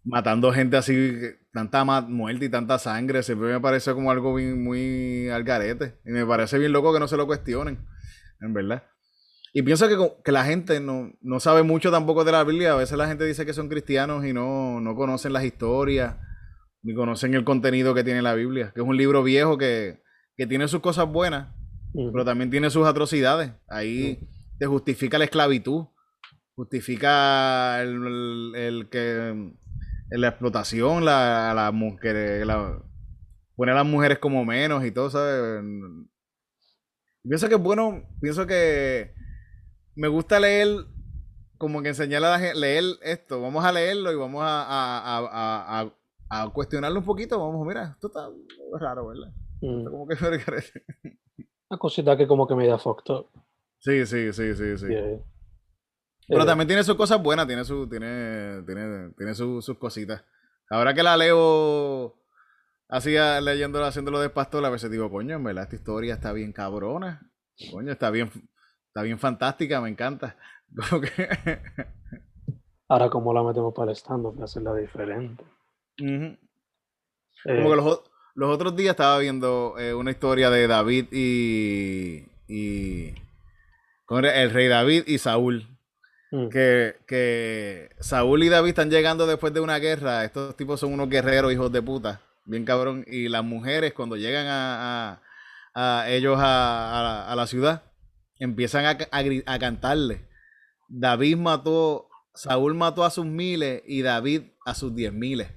[0.05, 1.13] matando gente así,
[1.53, 5.99] tanta muerte y tanta sangre, siempre me parece como algo muy al garete.
[6.05, 7.79] Y me parece bien loco que no se lo cuestionen,
[8.41, 8.85] en verdad.
[9.53, 12.73] Y pienso que, que la gente no, no, sabe mucho tampoco de la Biblia.
[12.73, 16.17] A veces la gente dice que son cristianos y no, no conocen las historias
[16.83, 20.01] ni conocen el contenido que tiene la Biblia, que es un libro viejo que,
[20.49, 21.55] tiene sus cosas buenas,
[21.93, 23.53] pero también tiene sus atrocidades.
[23.69, 24.27] Ahí
[24.59, 25.89] te justifica la esclavitud,
[26.55, 29.53] justifica el, que
[30.09, 32.83] la explotación, la, la mujer, la,
[33.55, 35.63] pone a las mujeres como menos y todo, ¿sabes?
[37.23, 39.13] Pienso que es bueno, pienso que
[39.95, 40.69] me gusta leer
[41.59, 45.91] como que enseñarle a la gente, leer esto, vamos a leerlo y vamos a,
[46.31, 48.29] a, cuestionarlo un poquito, vamos, mira, esto está
[48.79, 49.31] raro, ¿verdad?
[49.61, 49.85] Mm.
[49.85, 50.17] Como que
[51.69, 53.27] Una cosita que como que me da fucked up.
[53.79, 54.87] Sí, sí, sí, sí, sí.
[56.29, 60.25] Pero eh, también tiene sus cosas buenas, tiene su, tiene, tiene, tiene sus cositas.
[60.71, 62.20] Ahora que la leo
[62.91, 66.53] así leyéndolo, haciéndolo de pastor, a veces digo, coño, en verdad esta historia está bien
[66.53, 67.31] cabrona.
[67.71, 68.31] Coño, está bien,
[68.89, 70.37] está bien fantástica, me encanta.
[72.89, 74.35] Ahora, ¿cómo la metemos para el stand-up?
[74.35, 75.45] Para hacerla diferente.
[75.97, 76.39] Como
[77.43, 78.03] que eh, los,
[78.35, 82.27] los, otros días estaba viendo eh, una historia de David y.
[82.49, 83.15] y
[84.09, 85.67] el rey David y Saúl.
[86.33, 86.49] Mm.
[86.49, 90.25] Que, que Saúl y David están llegando después de una guerra.
[90.25, 92.21] Estos tipos son unos guerreros, hijos de puta.
[92.51, 93.05] Bien cabrón.
[93.07, 95.23] Y las mujeres, cuando llegan a,
[95.73, 97.85] a, ellos a, la ciudad,
[98.41, 98.99] empiezan a,
[99.47, 100.29] a, cantarle.
[100.89, 105.49] David mató, Saúl mató a sus miles y David a sus diez miles.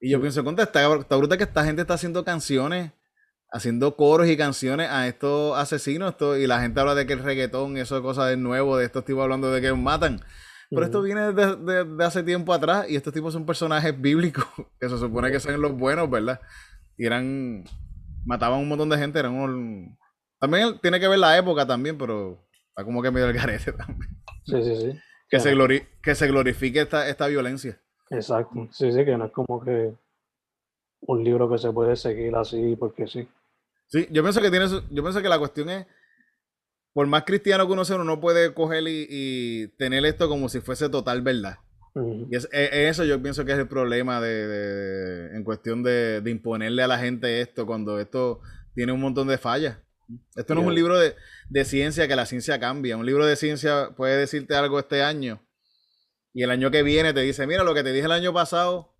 [0.00, 2.92] Y yo pienso, contra esta, esta bruta que esta gente está haciendo canciones
[3.50, 6.10] haciendo coros y canciones a estos asesinos.
[6.10, 8.84] Esto, y la gente habla de que el reggaetón, eso es cosa de nuevo, de
[8.84, 10.20] estos tipos hablando de que matan.
[10.70, 14.44] Pero esto viene de, hace tiempo atrás y estos tipos son personajes bíblicos
[14.80, 16.40] que se supone que son los buenos, ¿verdad?
[16.96, 17.64] Y eran.
[18.24, 19.96] Mataban un montón de gente, eran unos.
[20.38, 24.10] También tiene que ver la época también, pero está como que medio el garete también.
[24.44, 24.98] Sí, sí, sí.
[25.30, 25.54] Que, se,
[26.02, 27.80] que se glorifique esta, esta violencia.
[28.10, 28.68] Exacto.
[28.70, 29.94] Sí, sí, que no es como que
[31.00, 33.28] un libro que se puede seguir así porque sí.
[33.86, 35.86] Sí, yo pienso que tiene yo pienso que la cuestión es,
[36.98, 40.58] por más cristiano que uno sea, uno no puede coger y, tener esto como si
[40.58, 41.58] fuese total verdad.
[41.94, 46.88] Y es, eso yo pienso que es el problema de, en cuestión de, imponerle a
[46.88, 48.40] la gente esto cuando esto
[48.74, 49.78] tiene un montón de fallas.
[50.34, 52.96] Esto no es un libro de, ciencia que la ciencia cambia.
[52.96, 55.40] Un libro de ciencia puede decirte algo este año
[56.34, 58.96] y el año que viene te dice, mira, lo que te dije el año pasado,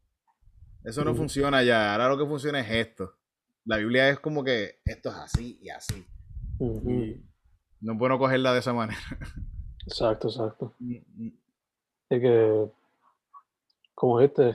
[0.85, 1.95] eso no funciona ya.
[1.95, 3.19] Ahora lo que funciona es esto
[3.69, 6.07] la Biblia es como que esto es así y así.
[7.81, 8.99] No es bueno cogerla de esa manera.
[9.87, 10.75] Exacto, exacto.
[10.79, 11.33] Mm, mm.
[12.11, 12.71] Es que,
[13.95, 14.55] como este,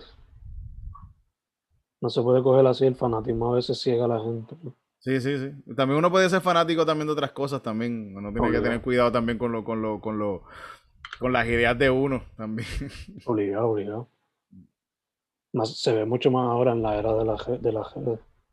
[2.01, 4.55] no se puede coger así, el fanatismo a veces ciega a la gente.
[4.99, 5.73] Sí, sí, sí.
[5.75, 8.15] También uno puede ser fanático también de otras cosas también.
[8.15, 10.43] Uno tiene que tener cuidado también con lo, con lo, con lo,
[11.19, 12.67] con las ideas de uno también.
[13.25, 14.07] Obligado, obligado.
[15.53, 17.83] Más, se ve mucho más ahora en la era de la, de la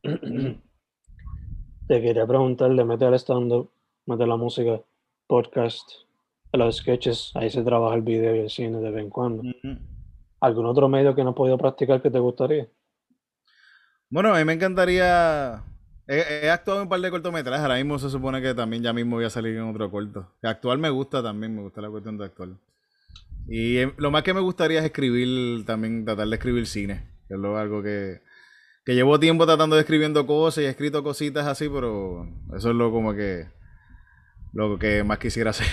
[1.89, 3.71] Te quería preguntar, le mete al stand-up,
[4.11, 4.81] mete la música,
[5.29, 5.89] podcast,
[6.53, 9.43] los sketches, ahí se trabaja el video y el cine de vez en cuando.
[10.41, 12.69] ¿Algún otro medio que no has podido practicar que te gustaría?
[14.09, 15.63] Bueno, a mí me encantaría.
[16.09, 17.63] He, actuado en un par de cortometrajes.
[17.63, 20.27] Ahora mismo se supone que también ya mismo voy a salir en otro corto.
[20.43, 22.59] Actual me gusta también, me gusta la cuestión de actual.
[23.47, 27.09] Y eh, lo más que me gustaría es escribir, también tratar de escribir cine.
[27.29, 28.23] Que es algo que,
[28.85, 32.75] que llevo tiempo tratando de escribiendo cosas y he escrito cositas así, pero eso es
[32.75, 33.60] lo como que
[34.53, 35.67] lo que más quisiera hacer.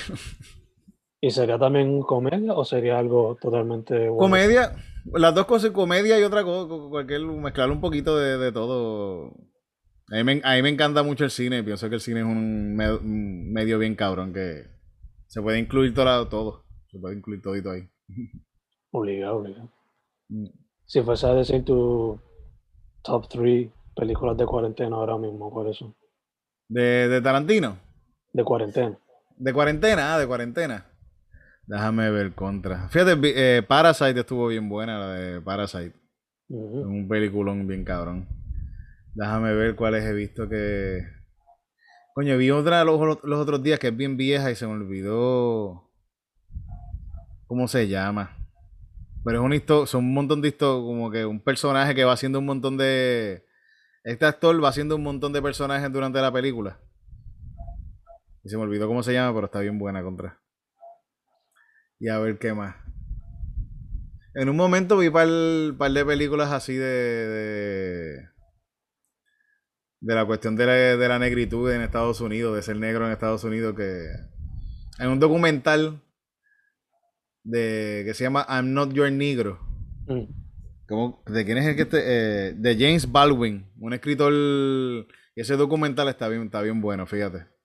[1.22, 4.76] ¿Y sería también comedia o sería algo totalmente Comedia,
[5.14, 9.34] las dos cosas, comedia y otra cosa, cualquier, mezclar un poquito de, todo.
[10.12, 12.26] A mí, me, a mí, me, encanta mucho el cine, pienso que el cine es
[12.26, 12.76] un,
[13.52, 14.68] medio bien cabrón que
[15.26, 16.66] se puede incluir todo, todo.
[16.92, 17.90] se puede incluir todito ahí.
[18.92, 19.72] Obligado, obligado.
[20.30, 20.48] Mm.
[20.86, 22.22] Si fuese a decir tu
[23.04, 25.96] top 3 películas de cuarentena ahora mismo, por eso.
[26.70, 27.87] ¿De, de Tarantino?
[28.38, 28.96] De cuarentena.
[29.36, 30.86] De cuarentena, ah, de cuarentena.
[31.66, 32.88] Déjame ver contra.
[32.88, 35.96] Fíjate, eh, Parasite estuvo bien buena, la de Parasite.
[36.48, 38.28] Un peliculón bien cabrón.
[39.16, 41.02] Déjame ver cuáles he visto que.
[42.14, 45.90] Coño, vi otra los, los otros días que es bien vieja y se me olvidó.
[47.48, 48.38] ¿Cómo se llama?
[49.26, 52.14] Pero es un historia, son un montón de historias, como que un personaje que va
[52.14, 53.48] haciendo un montón de.
[54.04, 56.78] Este actor va haciendo un montón de personajes durante la película.
[58.48, 60.40] Y se me olvidó cómo se llama, pero está bien buena contra.
[62.00, 62.78] Y a ver qué más.
[64.36, 68.30] En un momento vi un par, de películas así de, de.
[70.00, 73.12] de la cuestión de la, de la negritud en Estados Unidos, de ser negro en
[73.12, 74.06] Estados Unidos, que.
[75.00, 76.02] En un documental
[77.44, 79.60] de que se llama I'm Not Your Negro.
[80.06, 81.34] Mm.
[81.34, 82.00] ¿De quién es el que este?
[82.02, 84.32] Eh, de James Baldwin, un escritor.
[84.32, 87.57] Y ese documental está bien, está bien bueno, fíjate.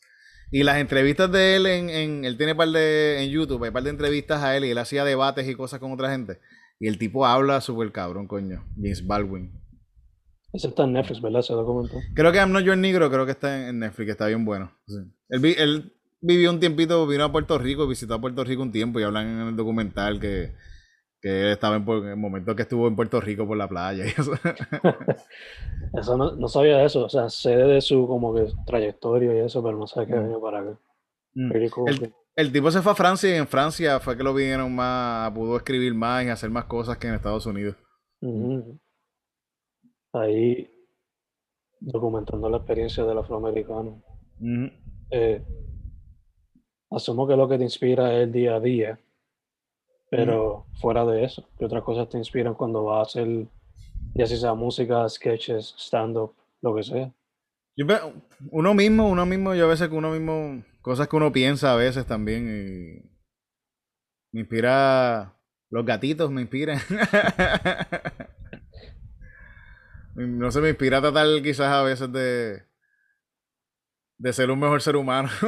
[0.53, 3.91] Y las entrevistas de él en, él tiene par de en YouTube, hay par de
[3.91, 6.41] entrevistas a él y él hacía debates y cosas con otra gente.
[6.79, 8.63] Y el tipo habla súper cabrón, coño.
[8.77, 9.51] James Baldwin.
[10.53, 11.41] Ese está en Netflix, ¿verdad?
[11.41, 12.03] Ese documental.
[12.15, 14.71] Creo que I'm Not Your Negro, creo que está en Netflix, está bien bueno.
[15.31, 19.01] Él, él vivió un tiempito, vino a Puerto Rico, visitó a Puerto Rico un tiempo
[19.01, 20.53] y hablan en el documental que,
[21.23, 24.33] que estaba en, el momento que estuvo en Puerto Rico por la playa y eso.
[25.95, 29.63] eso no, no, sabía eso, o sea, sé de su como que trayectoria y eso,
[29.63, 30.23] pero no sé qué mm.
[30.23, 30.79] venía para acá.
[31.35, 31.53] Mm.
[32.35, 35.57] El, tipo se fue a Francia y en Francia fue que lo vinieron más, pudo
[35.57, 37.77] escribir más y hacer más cosas que en Estados Unidos.
[40.13, 40.69] Ahí
[41.79, 44.03] documentando la experiencia del afroamericano.
[45.11, 45.43] Eh,
[46.91, 48.99] asumo que lo que te inspira es el día a día,
[50.13, 53.47] pero fuera de eso, ¿qué otras cosas te inspiran cuando vas a hacer,
[54.15, 57.11] ya sea música, sketches, stand-up, lo que sea?
[58.51, 61.77] uno mismo, uno mismo, yo a veces que uno mismo, cosas que uno piensa a
[61.77, 63.11] veces también, y
[64.33, 65.35] me inspira,
[65.71, 66.79] los gatitos me inspiran.
[70.15, 72.63] no se me inspira a tratar quizás a veces de,
[74.19, 75.31] de ser un mejor ser humano.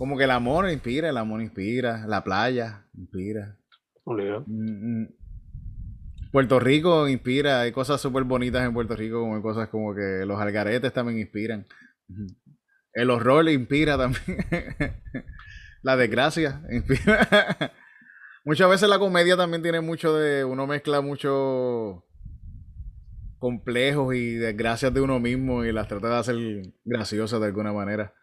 [0.00, 3.58] Como que el amor inspira, el amor inspira, la playa inspira.
[4.06, 5.08] Mm, mm.
[6.32, 10.24] Puerto Rico inspira, hay cosas súper bonitas en Puerto Rico, como hay cosas como que
[10.24, 11.66] los algaretes también inspiran.
[12.94, 14.38] El horror inspira también.
[15.82, 17.28] la desgracia inspira.
[18.46, 20.46] Muchas veces la comedia también tiene mucho de.
[20.46, 22.06] Uno mezcla mucho
[23.38, 26.36] complejos y desgracias de uno mismo y las trata de hacer
[26.86, 28.14] graciosas de alguna manera.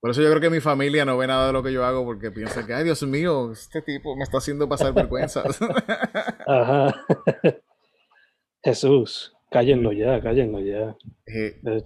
[0.00, 2.04] Por eso yo creo que mi familia no ve nada de lo que yo hago
[2.04, 5.58] porque piensa que, ay Dios mío, este tipo me está haciendo pasar vergüenzas.
[6.46, 7.04] Ajá.
[8.62, 10.96] Jesús, cállenlo ya, cállenlo ya.
[11.24, 11.82] Te,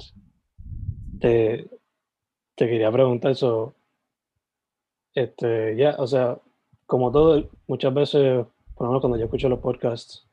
[1.20, 1.68] te,
[2.56, 3.74] quería preguntar eso.
[5.14, 6.38] Este, ya, o sea,
[6.86, 10.26] como todo, muchas veces, por lo menos cuando yo escucho los podcasts,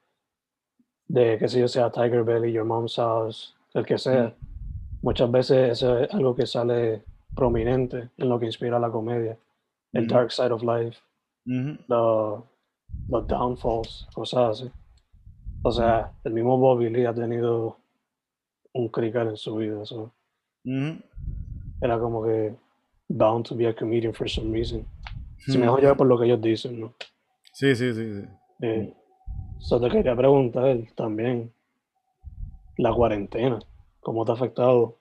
[1.07, 4.35] de que si yo sea Tiger Belly, Your Mom's House, el que sea,
[5.01, 7.03] muchas veces eso es algo que sale
[7.37, 9.37] prominente en lo que inspira la comedia.
[9.93, 10.97] El dark side of life,
[11.45, 12.43] los,
[13.27, 14.71] downfalls, cosas así.
[15.63, 17.77] O sea, el mismo Bobby Lee ha tenido
[18.73, 19.81] un crical en su vida.
[21.81, 22.55] Era como que
[23.07, 24.85] bound to be a comedian for some reason.
[25.37, 26.93] Si me dejo llevar por lo que ellos dicen, ¿no?
[27.53, 28.13] Sí, sí, sí.
[28.13, 28.27] sí.
[28.61, 28.93] Eh,
[29.69, 31.53] te quería preguntar también,
[32.77, 33.59] la cuarentena,
[34.01, 34.97] ¿cómo te ha afectado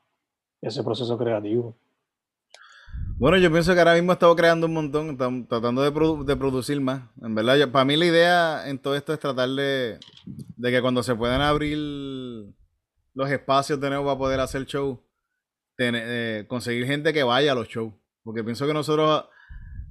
[0.61, 1.75] ese proceso creativo?
[3.19, 5.17] Bueno, yo pienso que ahora mismo he estado creando un montón,
[5.49, 7.05] tratando de, producir más.
[7.23, 9.99] En verdad, para mí la idea en todo esto es tratar de,
[10.63, 11.79] que cuando se puedan abrir
[13.15, 15.03] los espacios de nuevo para poder hacer show,
[15.79, 17.95] eh, conseguir gente que vaya a los shows.
[18.23, 19.25] Porque pienso que nosotros,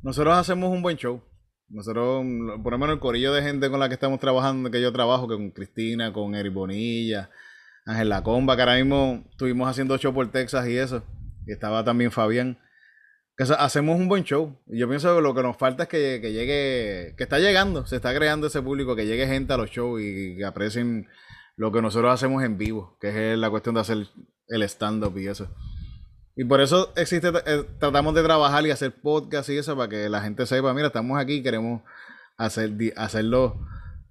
[0.04, 1.20] nosotros hacemos un buen show.
[1.68, 2.24] Nosotros,
[2.62, 5.28] por lo menos el corillo de gente con la que estamos trabajando, que yo trabajo,
[5.28, 7.32] que con Cristina, con Eri Bonilla,
[7.88, 11.04] Ángel La Comba, que ahora mismo estuvimos haciendo show por Texas y eso.
[11.48, 12.60] Y estaba también Fabián
[13.38, 14.56] hacemos un buen show.
[14.68, 17.98] Y yo pienso que lo que nos falta es que, llegue, que está llegando, se
[17.98, 21.08] está creando ese público, que llegue gente a los shows y que aprecien
[21.58, 24.08] lo que nosotros hacemos en vivo, que es la cuestión de hacer
[24.48, 25.50] el stand-up y eso.
[26.36, 30.10] Y por eso existe, eh, tratamos de trabajar y hacer podcast y eso para que
[30.10, 31.82] la gente sepa, mira, estamos aquí, queremos
[32.38, 33.58] hacer, hacerlo,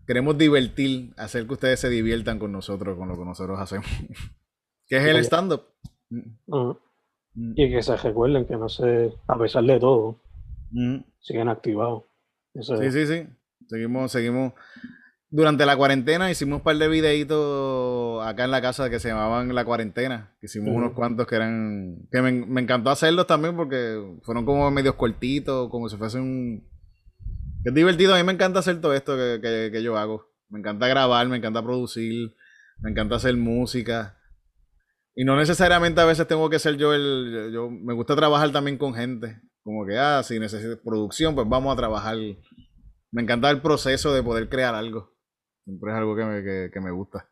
[0.07, 3.87] queremos divertir, hacer que ustedes se diviertan con nosotros, con lo que nosotros hacemos.
[4.87, 5.65] que es el stand-up.
[6.09, 6.71] Mm.
[7.37, 10.21] Y que se recuerden que no sé, a pesar de todo,
[10.71, 10.99] mm.
[11.21, 12.05] siguen activados.
[12.55, 13.27] sí, sí, sí.
[13.69, 14.53] Seguimos, seguimos.
[15.31, 19.53] Durante la cuarentena hicimos un par de videitos acá en la casa que se llamaban
[19.53, 20.33] La Cuarentena.
[20.41, 22.07] Hicimos unos cuantos que eran.
[22.13, 26.69] que me, encantó hacerlos también porque fueron como medios cortitos, como si fuese un.
[27.65, 28.15] Es divertido.
[28.15, 30.29] A mí me encanta hacer todo esto que, que yo hago.
[30.51, 32.37] Me encanta grabar, me encanta producir,
[32.79, 34.17] me encanta hacer música.
[35.17, 37.51] Y no necesariamente a veces tengo que ser yo el.
[37.53, 39.41] Yo, me gusta trabajar también con gente.
[39.63, 42.17] Como que, ah, si necesito producción, pues vamos a trabajar.
[43.13, 45.13] Me encanta el proceso de poder crear algo.
[45.65, 47.31] Siempre es algo que me, que, me gusta.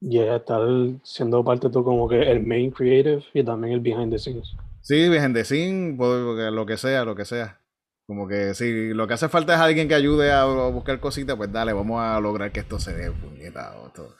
[0.00, 0.60] Y estar
[1.04, 4.54] siendo parte tú como que el main creative y también el behind the scenes.
[4.82, 7.60] Sí, behind the scenes, pues, lo que sea, lo que sea.
[8.06, 11.52] Como que si lo que hace falta es alguien que ayude a, buscar cositas, pues
[11.52, 13.92] dale, vamos a lograr que esto se dé puñetado.
[13.94, 14.16] Todo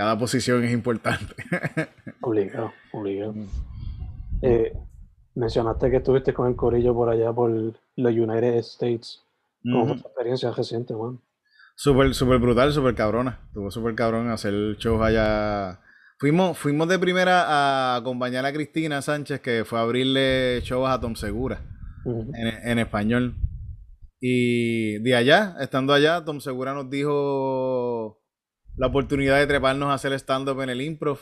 [0.00, 1.34] cada posición es importante.
[2.22, 3.34] obligado, obligado.
[3.34, 3.48] Mm.
[4.40, 4.72] Eh,
[5.34, 9.22] mencionaste que estuviste con el corillo por allá por los United States.
[9.62, 11.20] ¿Cómo fue tu experiencia reciente, Juan?
[11.76, 13.40] Súper, súper brutal, súper cabrona.
[13.48, 15.80] Estuvo súper cabrón hacer shows allá.
[16.18, 20.98] Fuimos, fuimos de primera a acompañar a Cristina Sánchez, que fue a abrirle shows a
[20.98, 21.60] Tom Segura
[22.06, 23.34] en, en, español.
[24.18, 28.19] Y de allá, estando allá, Tom Segura nos dijo
[28.80, 31.18] la oportunidad de treparnos a hacer stand-up en el improv.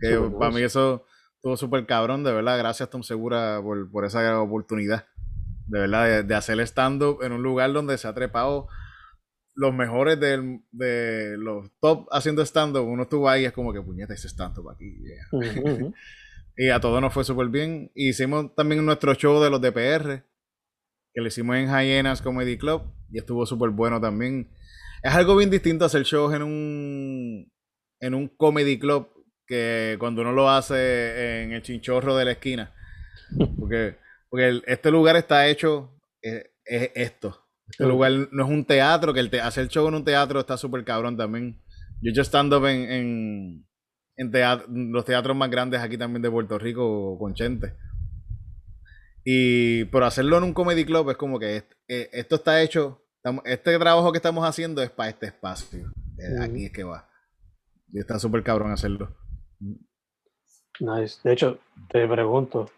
[0.00, 1.04] Que para mí eso
[1.36, 2.58] estuvo súper cabrón, de verdad.
[2.58, 5.06] Gracias, Tom Segura, por, por esa oportunidad.
[5.68, 8.66] De verdad, de, hacer stand-up en un lugar donde se ha trepado
[9.54, 12.82] los mejores de los top haciendo stand-up.
[12.82, 14.92] Uno estuvo ahí, es como que puñeta ese stand-up aquí.
[16.56, 17.92] y a todos nos fue súper bien.
[17.94, 20.24] Hicimos también nuestro show de los DPR,
[21.14, 24.48] que lo hicimos en Hyenas Comedy Club, y estuvo súper bueno también.
[25.08, 27.50] Es algo bien distinto hacer shows en un,
[27.98, 29.08] en un comedy club
[29.46, 32.74] que cuando uno lo hace en el chinchorro de la esquina.
[33.58, 33.96] Porque,
[34.28, 37.42] porque este lugar está hecho, eh, es, esto.
[37.66, 40.58] Este lugar no es un teatro, que el te hacer show en un teatro está
[40.58, 41.58] súper cabrón también.
[42.02, 43.64] Yo yo estando en,
[44.14, 47.72] en, los teatros más grandes aquí también de Puerto Rico con Chente.
[49.24, 53.07] Y por hacerlo en un comedy club es como que eh, esto está hecho,
[53.44, 55.92] este trabajo que estamos haciendo es para este espacio.
[56.18, 57.08] Eh, aquí es que va.
[57.92, 59.16] Y está súper cabrón hacerlo.
[60.80, 61.20] Nice.
[61.24, 61.58] De hecho,
[61.90, 62.70] te pregunto.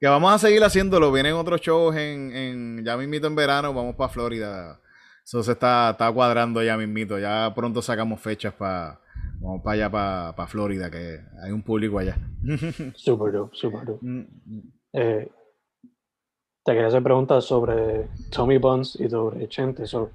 [0.00, 1.12] Que vamos a seguir haciéndolo.
[1.12, 3.74] Vienen otros shows en, en ya mismito en verano.
[3.74, 4.80] Vamos para Florida.
[5.24, 7.18] Eso se está, está cuadrando ya mismito.
[7.18, 9.00] Ya pronto sacamos fechas para
[9.40, 9.90] vamos para allá,
[10.34, 12.16] para, Florida, que hay un público allá.
[12.94, 14.06] Súper dope, súper dope.
[14.06, 14.72] Mm, mm.
[14.92, 15.30] Eh,
[16.64, 19.86] te quería hacer preguntas sobre Tommy Buns y sobre Chente.
[19.86, 20.10] So,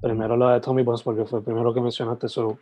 [0.00, 2.28] primero la de Tommy Buns, porque fue el primero que mencionaste.
[2.28, 2.58] So,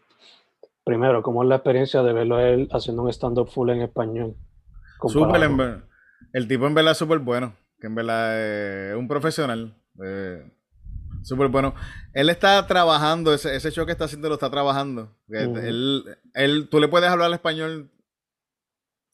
[0.84, 4.36] primero, ¿cómo es la experiencia de verlo a él haciendo un stand-up full en español?
[5.06, 5.42] Súper,
[6.32, 9.74] el tipo en verdad es súper bueno, que en verdad es un profesional.
[10.04, 10.48] Eh,
[11.22, 11.74] súper bueno.
[12.14, 15.16] Él está trabajando, ese, ese, show que está haciendo lo está trabajando.
[15.28, 17.90] él, él, tú le puedes hablar español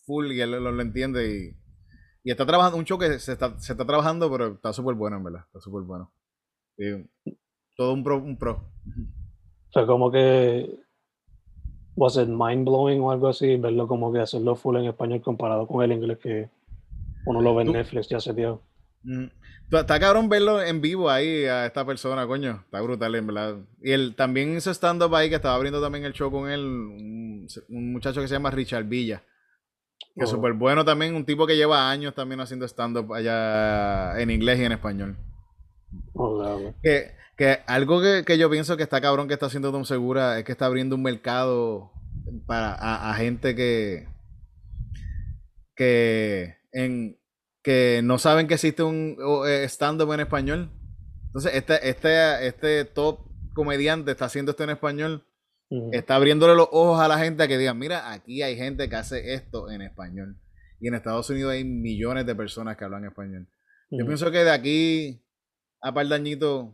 [0.04, 1.57] full y él lo, entiende y,
[2.22, 5.16] y, está trabajando, un show que se está, se está trabajando, pero está súper bueno
[5.16, 6.12] en verdad, está súper bueno.
[7.76, 8.70] todo un pro, un pro.
[9.68, 10.78] O sea, como que
[11.96, 15.66] was it mind blowing o algo así, verlo como que hacerlo full en español comparado
[15.66, 16.48] con el inglés que
[17.26, 18.62] uno lo ve en Netflix ya se dio.
[19.02, 19.26] Mm,
[19.72, 22.62] está cabrón verlo en vivo ahí a esta persona, coño.
[22.64, 23.56] Está brutal, en verdad.
[23.82, 27.48] Y él también hizo stand-up ahí, que estaba abriendo también el show con él, un,
[27.92, 29.22] muchacho que se llama Richard Villa.
[30.18, 30.36] Que es oh.
[30.36, 34.64] súper bueno también, un tipo que lleva años también haciendo stand-up allá en inglés y
[34.64, 35.16] en español.
[36.12, 40.38] Oh, que, que algo que, yo pienso que está cabrón que está haciendo Tom Segura
[40.38, 41.92] es que está abriendo un mercado
[42.46, 44.08] para a, gente que
[45.74, 47.16] que en
[47.62, 49.16] que no saben que existe un
[49.46, 50.70] eh, stand-up en español.
[51.26, 53.20] Entonces, este, este, este top
[53.54, 55.24] comediante está haciendo esto en español.
[55.92, 58.96] Está abriéndole los ojos a la gente a que digan, mira, aquí hay gente que
[58.96, 60.38] hace esto en español.
[60.80, 63.46] Y en Estados Unidos hay millones de personas que hablan español.
[63.90, 65.22] Yo pienso que de aquí
[65.80, 66.68] a par de añitos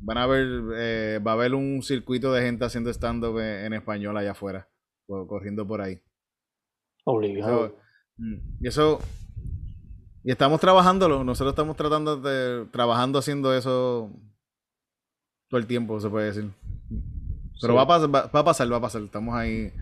[0.00, 4.16] van a ver, eh, va a haber un circuito de gente haciendo stand-up en, español
[4.16, 4.68] allá afuera,
[5.06, 6.00] corriendo por ahí.
[7.04, 7.76] Obligado.
[8.16, 9.00] Mm, y eso,
[10.24, 14.10] y estamos trabajándolo, nosotros estamos tratando de, trabajando haciendo eso
[15.48, 16.50] todo el tiempo, se puede decir.
[17.60, 19.72] Pero va, a pasar, va, a pasar, va a pasar, estamos ahí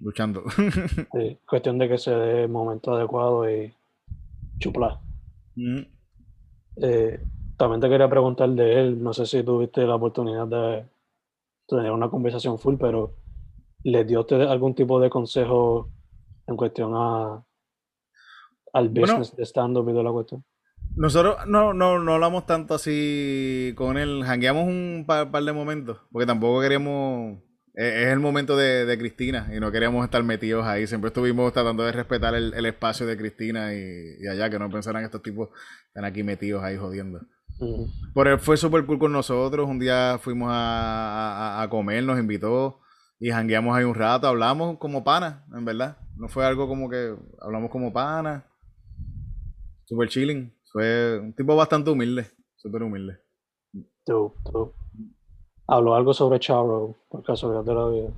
[0.00, 0.42] luchando.
[1.12, 3.72] Sí, cuestión de que se dé el momento adecuado y
[4.58, 5.00] chupla.
[5.54, 5.82] Mm.
[6.76, 7.20] Eh,
[7.56, 10.84] también te quería preguntar de él, no sé si tuviste la oportunidad de
[11.68, 13.14] tener una conversación full, pero
[13.84, 15.88] ¿le dio usted algún tipo de consejo
[16.46, 17.44] en cuestión a,
[18.72, 20.44] al business de stand-up y de la cuestión?
[20.96, 26.26] Nosotros no, no, no hablamos tanto así con él, hangueamos un par, de momentos, porque
[26.26, 27.38] tampoco queríamos,
[27.74, 31.84] e, es el momento de, Cristina y no queríamos estar metidos ahí, siempre estuvimos tratando
[31.84, 35.48] de respetar el, espacio de Cristina y, allá, que no pensaran que estos tipos
[35.88, 37.20] están aquí metidos ahí jodiendo.
[38.12, 39.68] Por él fue súper cool con nosotros.
[39.68, 42.80] Un día fuimos a, comer, nos invitó
[43.18, 44.26] y jangueamos ahí un rato.
[44.26, 45.98] Hablamos como panas, en verdad.
[46.16, 48.44] No fue algo como que hablamos como panas.
[49.84, 50.52] Súper chilling.
[50.74, 52.26] Fue un tipo bastante humilde.
[52.56, 53.20] Súper humilde.
[55.68, 58.10] Habló algo sobre Charo, por casualidad de la vida.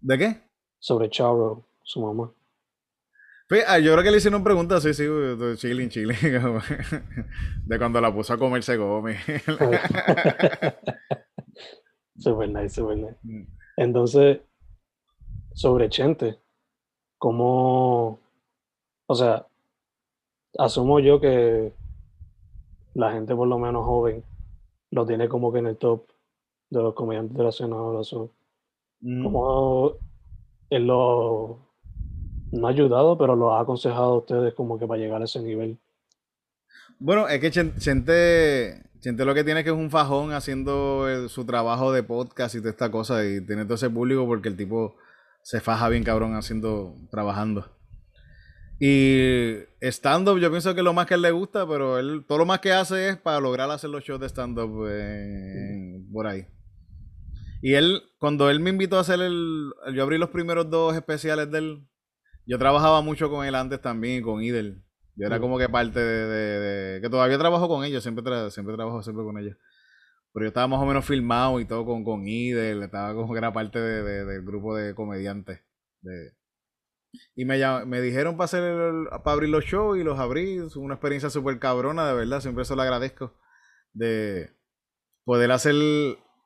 [0.00, 0.40] ¿De qué?
[0.78, 2.32] Sobre Charo, su mamá.
[3.66, 5.04] Ah, yo creo que le hicieron preguntas, sí, sí,
[5.56, 6.16] chilling, chilling.
[7.66, 9.18] De cuando la puso a comer se come.
[12.16, 13.18] super nice, super nice.
[13.22, 13.42] Mm.
[13.76, 14.40] Entonces,
[15.52, 16.38] sobre Chente,
[17.18, 18.18] ¿cómo.
[19.06, 19.46] O sea,
[20.58, 21.74] asumo yo que
[22.98, 24.24] la gente, por lo menos joven,
[24.90, 26.06] lo tiene como que en el top
[26.70, 28.00] de los comediantes de la escena ahora.
[29.00, 29.22] Mm.
[29.22, 29.92] ¿Cómo
[30.70, 31.68] él lo
[32.50, 35.40] no ha ayudado, pero lo ha aconsejado a ustedes como que para llegar a ese
[35.40, 35.78] nivel.
[36.98, 41.44] Bueno, es que Chente, Chente lo que tiene es que es un fajón haciendo su
[41.44, 44.96] trabajo de podcast y toda esta cosa y tiene todo ese público porque el tipo
[45.42, 47.77] se faja bien cabrón haciendo, trabajando.
[48.80, 52.38] Y stand-up, yo pienso que es lo más que él le gusta, pero él todo
[52.38, 54.70] lo más que hace es para lograr hacer los shows de stand-up
[56.12, 56.46] por ahí.
[57.60, 59.72] Y él, cuando él me invitó a hacer el.
[59.92, 61.88] Yo abrí los primeros dos especiales de él.
[62.46, 64.84] Yo trabajaba mucho con él antes también, con Idel.
[65.16, 69.24] Yo era como que parte de, que todavía trabajo con ellos, siempre, siempre trabajo siempre
[69.24, 69.56] con ellos.
[70.32, 73.38] Pero yo estaba más o menos filmado y todo con, con Idel, estaba como que
[73.38, 75.60] era parte del grupo de comediantes.
[77.34, 80.58] Y me, me dijeron para, hacer para abrir los shows y los abrí.
[80.58, 82.40] Es una experiencia súper cabrona, de verdad.
[82.40, 83.34] Siempre eso lo agradezco.
[83.92, 84.50] De
[85.24, 85.74] poder hacer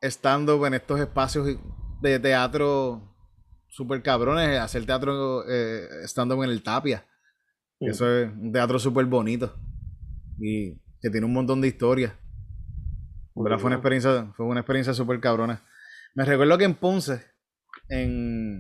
[0.03, 1.57] stand-up en estos espacios
[2.01, 3.13] de teatro
[3.69, 7.07] súper cabrones, hacer teatro eh, stand-up en el Tapia.
[7.81, 9.57] Eso es un teatro súper bonito
[10.39, 12.13] y que tiene un montón de historias.
[13.35, 15.65] Fue una experiencia, fue una experiencia súper cabrona.
[16.15, 17.25] Me recuerdo que en Ponce,
[17.89, 18.59] en,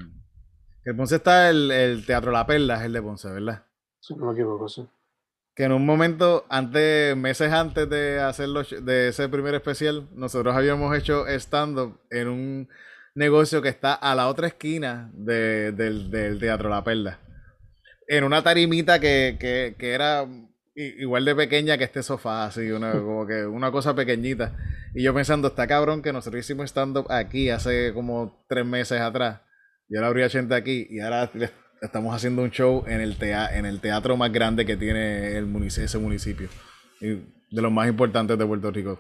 [0.84, 3.66] en Ponce está el, Teatro La Perla, es el de Ponce, ¿verdad?
[4.00, 4.86] Sí, no me equivoco, sí.
[5.54, 10.96] Que en un momento, antes, meses antes de hacerlo, de ese primer especial, nosotros habíamos
[10.96, 12.68] hecho stand-up en un
[13.14, 17.18] negocio que está a la otra esquina del, del Teatro La Perla
[18.12, 20.26] en una tarimita que, que, que, era
[20.74, 24.56] igual de pequeña que este sofá, así, una, como que una cosa pequeñita.
[24.94, 29.40] Y yo pensando, está cabrón que nosotros hicimos stand-up aquí hace como tres meses atrás.
[29.92, 31.30] Y ahora habría gente aquí y ahora
[31.82, 35.98] estamos haciendo un show en el, en el teatro más grande que tiene el ese
[35.98, 36.48] municipio.
[36.98, 38.98] Y de los más importantes de Puerto Rico.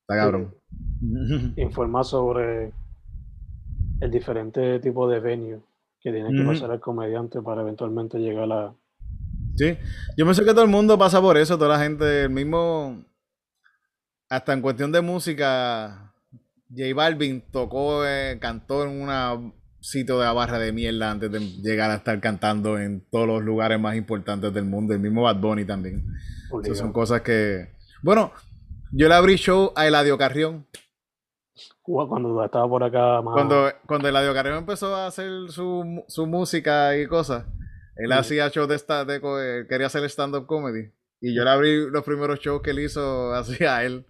[0.00, 0.52] Está cabrón.
[1.56, 2.72] Informar sobre
[4.00, 5.60] el diferente tipo de venue
[6.00, 8.74] que tiene que pasar el comediante para eventualmente llegar a...
[9.54, 9.78] Sí,
[10.16, 13.04] yo pensé que todo el mundo pasa por eso, toda la gente, el mismo,
[14.28, 16.11] hasta en cuestión de música,
[16.74, 21.40] J Balvin tocó, eh, cantó en un sitio de la barra de mierda antes de
[21.40, 25.36] llegar a estar cantando en todos los lugares más importantes del mundo, el mismo Bad
[25.36, 26.06] Bunny también.
[26.62, 27.68] Esas son cosas que...
[28.02, 28.32] Bueno,
[28.92, 30.66] yo le abrí show a Eladio Carrión
[31.82, 37.06] cuando estaba por acá Cuando, cuando Eladio Carrión empezó a hacer su, su música y
[37.06, 37.44] cosas,
[37.96, 40.90] él hacía shows de, esta, de, eh, quería hacer stand-up comedy.
[41.20, 44.06] Y yo le abrí los primeros shows que él hizo así a él.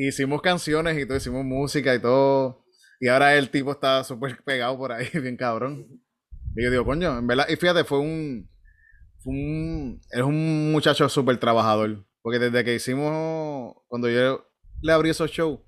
[0.00, 2.64] Hicimos canciones y todo, hicimos música y todo.
[3.00, 5.88] Y ahora el tipo está súper pegado por ahí, bien cabrón.
[6.54, 8.48] Y yo digo, coño, en verdad, y fíjate, fue un,
[10.10, 12.06] es un muchacho súper trabajador.
[12.22, 14.48] Porque desde que hicimos, cuando yo
[14.82, 15.58] le abrí esos shows,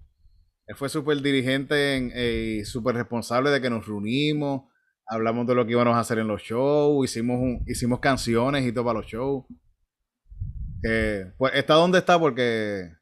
[0.67, 4.71] él fue súper dirigente y eh, súper responsable de que nos reunimos,
[5.09, 8.85] hablamos de lo que íbamos a hacer en los shows, hicimos, hicimos canciones y todo
[8.85, 9.45] para los shows.
[11.37, 13.00] pues está donde está porque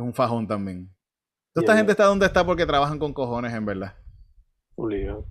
[0.00, 0.90] es un fajón también.
[1.52, 3.94] Toda esta gente está donde está porque trabajan con cojones, en verdad.
[4.74, 5.26] Julio.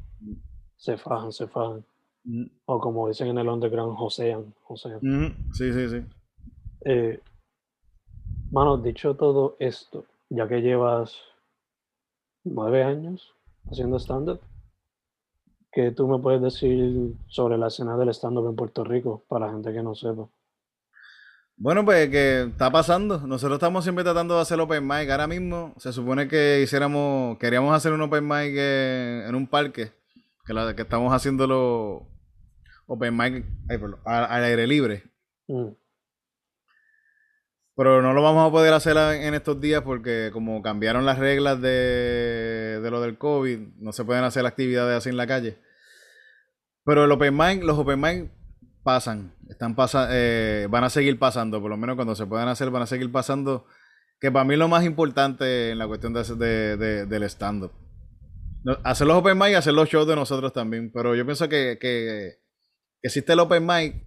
[0.75, 1.85] Se fajan, se fajan.
[2.23, 2.45] Mm.
[2.65, 4.53] O como dicen en el underground, josean.
[4.63, 4.99] josean.
[5.53, 6.05] Sí, sí, sí.
[6.85, 7.19] Eh,
[8.51, 11.17] mano, dicho todo esto, ya que llevas
[12.43, 13.33] nueve años
[13.69, 14.41] haciendo stand-up.
[15.71, 19.53] ¿Qué tú me puedes decir sobre la escena del stand-up en Puerto Rico para la
[19.53, 20.27] gente que no sepa?
[21.61, 23.19] Bueno, pues que está pasando.
[23.27, 25.09] Nosotros estamos siempre tratando de hacer open mic.
[25.09, 29.91] Ahora mismo se supone que hiciéramos, queríamos hacer un open mic en un parque,
[30.45, 32.07] que, la, que estamos haciéndolo
[32.87, 33.45] open mic
[34.05, 35.03] al, aire libre.
[35.49, 35.71] Mm.
[37.75, 41.61] Pero no lo vamos a poder hacer en estos días porque como cambiaron las reglas
[41.61, 45.57] de, lo del COVID, no se pueden hacer actividades así en la calle.
[46.85, 48.38] Pero el open mic, los open mic
[48.83, 52.69] pasan, están pasa, eh, van a seguir pasando, por lo menos cuando se puedan hacer
[52.69, 53.65] van a seguir pasando,
[54.19, 57.71] que para mí es lo más importante en la cuestión de, del stand-up.
[58.83, 61.77] Hacer los open mic y hacer los shows de nosotros también, pero yo pienso que,
[61.79, 62.39] que
[63.01, 64.05] existe el open mic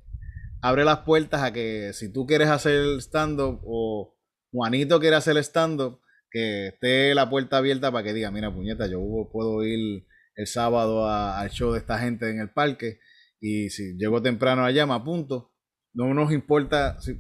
[0.61, 4.17] abre las puertas a que si tú quieres hacer stand-up o
[4.53, 6.01] Juanito quiere hacer stand-up,
[6.31, 9.01] que esté la puerta abierta para que diga, mira, puñeta, yo
[9.33, 13.01] puedo ir el sábado al show de esta gente en el parque
[13.43, 15.53] y si llego temprano allá me apunto.
[15.93, 17.19] No nos importa si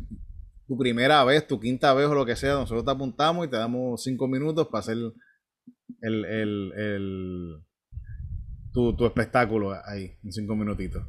[0.66, 3.56] tu primera vez, tu quinta vez o lo que sea, nosotros te apuntamos y te
[3.56, 4.96] damos cinco minutos para hacer
[6.00, 7.62] el, el,
[8.72, 11.04] tu, tu espectáculo ahí, en cinco minutitos.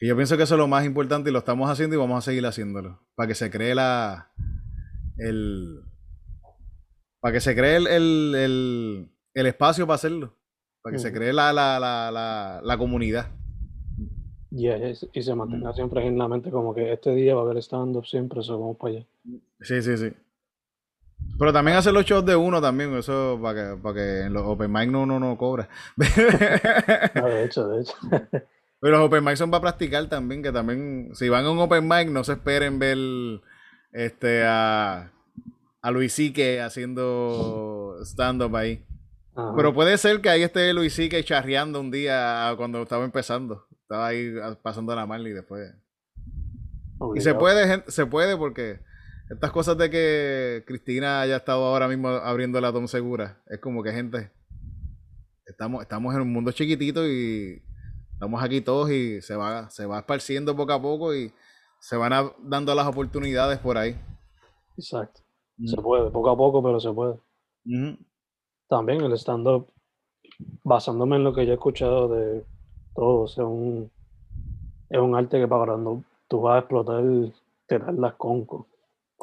[0.00, 2.18] Y yo pienso que eso es lo más importante y lo estamos haciendo y vamos
[2.18, 3.06] a seguir haciéndolo.
[3.14, 4.32] Para que se cree la.
[5.18, 5.82] El.
[7.20, 10.38] Para que se cree el, el, el, espacio para hacerlo.
[10.82, 13.30] Para que se cree la, la, la, la, comunidad.
[14.50, 18.06] Y se mantenga siempre en la mente como que este día va a haber stand-up
[18.06, 19.06] siempre, eso vamos para allá.
[19.60, 20.12] Sí, sí, sí.
[21.38, 24.42] Pero también hacer los shows de uno también, eso para que, para que en los
[24.44, 25.68] open mic no, no, no cobra.
[25.96, 27.94] de hecho, de hecho.
[28.80, 31.86] Pero los open mic son para practicar también, que también, si van a un open
[31.86, 32.98] mic, no se esperen ver
[33.92, 35.12] este a,
[35.82, 38.84] a Luis Sique haciendo stand-up ahí.
[39.56, 43.66] Pero puede ser que ahí esté Luis Sique charreando un día cuando estaba empezando.
[43.90, 44.32] Estaba ahí
[44.62, 45.74] pasando la mal y después.
[47.16, 48.78] Y se puede, se puede porque
[49.28, 53.82] estas cosas de que Cristina haya estado ahora mismo abriendo la Tom Segura, es como
[53.82, 54.30] que gente,
[55.44, 57.60] estamos, estamos en un mundo chiquitito y
[58.12, 61.32] estamos aquí todos y se va, se va esparciendo poco a poco y
[61.80, 64.00] se van dando las oportunidades por ahí.
[64.76, 65.22] Exacto.
[65.64, 67.18] Se puede, poco a poco, pero se puede.
[68.68, 69.72] También el stand-up,
[70.62, 72.44] basándome en lo que yo he escuchado de
[72.94, 73.90] todos, es un,
[74.88, 77.02] es un arte que para cuando tú vas a explotar,
[77.66, 78.66] te dan las concos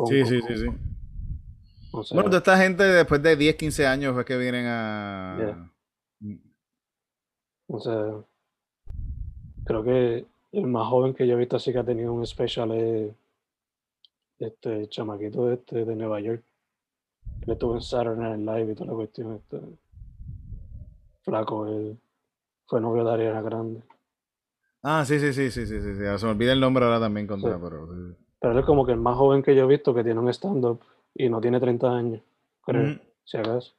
[0.05, 0.68] sí, sí, sí, sí,
[2.13, 5.72] bueno, toda esta gente después de 10, 15 años es que vienen a...
[6.20, 6.36] Mm.
[7.70, 8.13] O sea,
[9.63, 12.72] creo que el más joven que yo he visto así que ha tenido un especial
[12.72, 13.13] es
[14.39, 16.43] este chamaquito este de Nueva York.
[17.43, 19.36] Que estuvo en Saturday Night Live y toda la cuestión.
[19.36, 19.59] Este,
[21.24, 21.97] flaco, él
[22.68, 23.84] fue novio de Ariana Grande.
[24.84, 25.97] Ah, sí, sí, sí, sí, sí, sí.
[26.18, 27.88] Se me olvida el nombre ahora también contra, pero...
[28.39, 30.30] Pero él es como que el más joven que yo he visto que tiene un
[30.30, 30.80] stand-up
[31.15, 32.22] y no tiene 30 años,
[32.63, 33.01] creo, mm.
[33.26, 33.74] si acaso.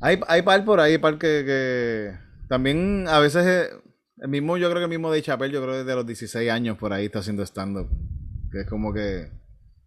[0.00, 2.12] Hay, hay par por ahí, par que, que...
[2.48, 3.82] También a veces eh,
[4.18, 6.50] el mismo, yo creo que el mismo de Chappelle, yo creo que desde los 16
[6.50, 7.88] años por ahí está haciendo stand-up.
[8.50, 9.30] Que es como que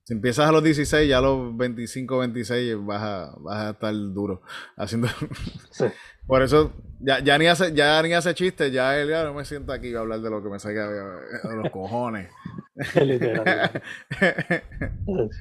[0.05, 3.93] si empiezas a los 16, ya a los 25, 26 vas a, vas a estar
[3.93, 4.41] duro
[4.77, 5.07] haciendo.
[5.71, 5.85] Sí.
[6.27, 9.45] Por eso ya, ya, ni hace, ya ni hace chistes, ya él ya no me
[9.45, 12.29] siento aquí a hablar de lo que me salga de los cojones.
[12.95, 13.81] Literal.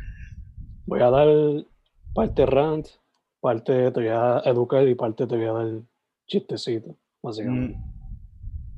[0.87, 1.28] voy a dar
[2.14, 2.87] parte rant,
[3.41, 5.82] parte te voy a educar y parte te voy a dar
[6.26, 7.78] chistecito, básicamente.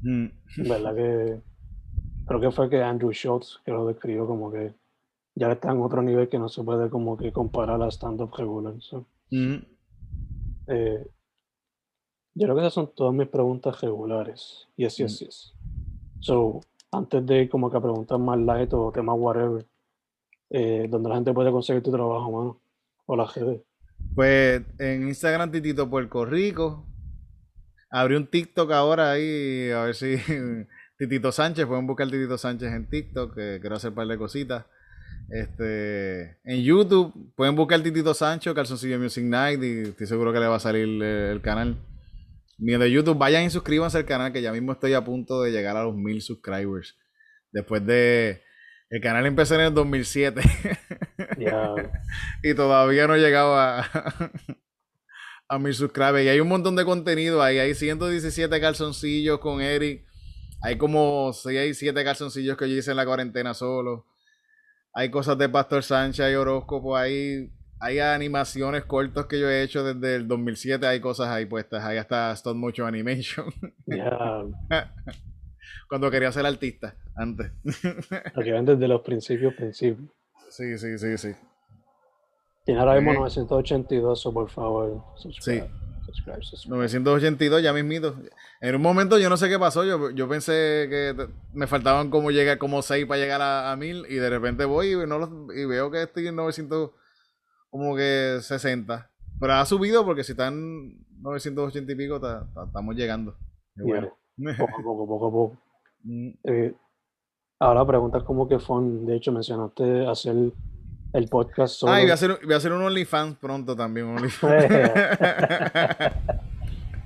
[0.03, 0.25] Mm.
[0.25, 0.69] Mm.
[0.69, 1.41] ¿Verdad que
[2.27, 4.75] creo que fue que Andrew Schultz que lo describió como que
[5.35, 8.75] ya está en otro nivel que no se puede como que comparar a stand-up regular.
[9.31, 9.57] Mm.
[10.69, 11.07] Eh,
[12.37, 14.69] yo creo que esas son todas mis preguntas regulares.
[14.77, 15.55] Y así, así es.
[16.21, 16.61] So,
[16.93, 19.65] antes de ir como que a preguntar más light o temas whatever,
[20.51, 22.61] eh, donde la gente puede conseguir tu trabajo, mano,
[23.07, 23.63] o la GD.
[24.15, 26.85] Pues en Instagram Titito Puerto Rico.
[27.89, 30.17] Abrí un TikTok ahora ahí, a ver si
[30.99, 34.67] Titito Sánchez, pueden buscar Titito Sánchez en TikTok, que quiero hacer un par de cositas.
[35.31, 40.49] Este, en YouTube pueden buscar Titito Sánchez, Calzoncillo Music Night y estoy seguro que le
[40.49, 41.79] va a salir el canal
[42.59, 43.19] mío de YouTube.
[43.19, 45.95] Vayan y suscríbanse al canal que ya mismo estoy a punto de llegar a los
[45.95, 46.97] mil subscribers.
[47.53, 48.43] Después de...
[48.89, 50.41] El canal empezó en el 2007.
[52.43, 53.81] y todavía no he llegado a,
[55.49, 56.25] a mil subscribers.
[56.25, 57.59] Y hay un montón de contenido ahí.
[57.59, 60.07] Hay 117 calzoncillos con Eric.
[60.63, 64.07] Hay como 6, 7 calzoncillos que yo hice en la cuarentena solo.
[64.93, 69.85] Hay cosas de Pastor Sánchez, y horóscopo ahí hay animaciones cortos que yo he hecho
[69.85, 73.47] desde el 2007, hay cosas ahí puestas, hay hasta stop motion animation.
[75.89, 77.53] Cuando quería ser artista, antes.
[78.35, 80.11] Lo que ven desde los principios, principios.
[80.49, 81.33] Sí, sí, sí, sí.
[82.67, 85.05] Y ahora mismo 982, por favor,
[85.41, 85.63] Sí.
[86.67, 88.17] 982, ya mismito.
[88.61, 92.31] En un momento yo no sé qué pasó, yo, yo pensé que me faltaban como
[92.31, 95.65] llegar como 6 para llegar a, a 1000 y de repente voy y, no y
[95.65, 96.91] veo que estoy en 900
[97.79, 99.11] como que 60.
[99.39, 103.37] Pero ha subido porque si están 980 y pico, estamos llegando.
[103.77, 104.09] Bueno.
[104.59, 105.59] Poco a poco, poco a poco.
[106.09, 106.29] Mm.
[106.45, 106.73] Eh,
[107.59, 110.53] ahora preguntas como que fue, de hecho mencionaste hacer
[111.13, 111.95] el podcast sobre...
[111.95, 114.15] Ah, y voy a hacer, voy a hacer un OnlyFans pronto también,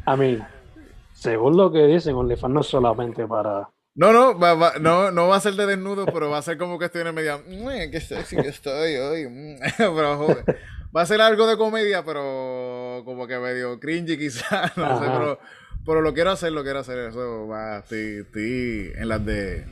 [0.04, 0.38] a mí,
[1.14, 3.70] según lo que dicen, OnlyFans no es solamente para...
[4.00, 4.32] No, no,
[4.80, 7.08] no, no va a ser de desnudo, pero va a ser como que estoy en
[7.08, 7.44] el medio.
[7.90, 9.28] Que sexy que estoy hoy.
[9.28, 9.56] Mm".
[9.76, 10.42] pero,
[10.96, 14.74] va a ser algo de comedia, pero como que medio cringy quizás.
[14.78, 15.38] No sé, pero,
[15.84, 17.10] pero, lo quiero hacer, lo quiero hacer.
[17.10, 19.66] Eso va, estoy, estoy en las de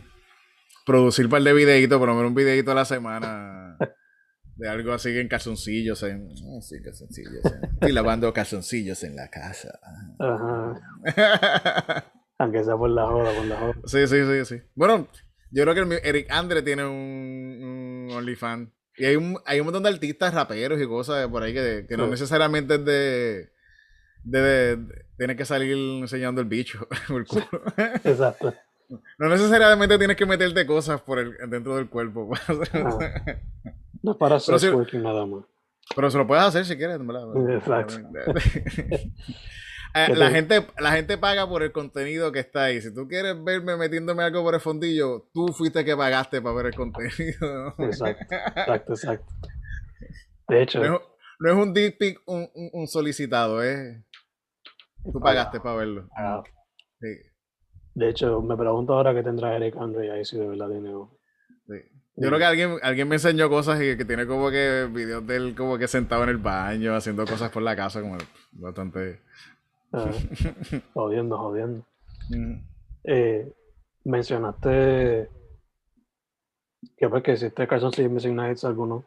[0.85, 3.79] producir un par de videitos, por lo menos un videito a la semana.
[4.57, 6.03] De algo así en calzoncillos.
[6.03, 7.47] En, sí, calzoncillos.
[7.73, 9.81] Estoy lavando calzoncillos en la casa.
[10.19, 12.13] Ajá.
[12.39, 13.75] Aunque sea por la joda, por la joda.
[13.85, 14.63] Sí, sí, sí, sí.
[14.75, 15.09] Bueno,
[15.51, 18.71] yo creo que Eric Andre tiene un, un OnlyFans.
[18.97, 21.97] Y hay un, hay un montón de artistas, raperos y cosas por ahí que, que
[21.97, 23.51] no necesariamente es de,
[24.25, 24.79] de,
[25.17, 27.47] Tienes que salir enseñando el bicho el culo.
[28.05, 28.55] Exacto.
[29.19, 32.31] No necesariamente tienes que meterte cosas por el, dentro del cuerpo.
[34.03, 35.45] no para hacer nada más.
[35.95, 37.55] Pero se lo puedes hacer si quieres, ¿verdad?
[37.55, 37.99] Exacto.
[39.95, 42.81] Eh, la, gente, la gente paga por el contenido que está ahí.
[42.81, 46.67] Si tú quieres verme metiéndome algo por el fondillo, tú fuiste que pagaste para ver
[46.67, 47.75] el contenido.
[47.79, 49.35] Exacto, exacto, exacto.
[50.49, 50.81] De hecho.
[51.41, 54.03] No es, un deep pic un, un, solicitado, es.
[55.13, 56.09] Tú pagaste para verlo.
[57.01, 57.09] Sí.
[57.95, 60.91] De hecho, me pregunto ahora qué tendrá Eric Andre ahí si de verdad tiene.
[61.67, 61.99] Sí.
[62.21, 65.37] Yo creo que alguien, alguien me enseñó cosas y que tiene como que videos de
[65.37, 68.19] él como que sentado en el baño haciendo cosas por la casa, como
[68.53, 69.21] bastante.
[69.93, 70.11] Ah,
[70.95, 71.87] jodiendo, jodiendo.
[73.05, 73.53] Eh,
[74.05, 75.31] mencionaste
[76.97, 79.05] que pues que hiciste Carson City Missing Nights alguno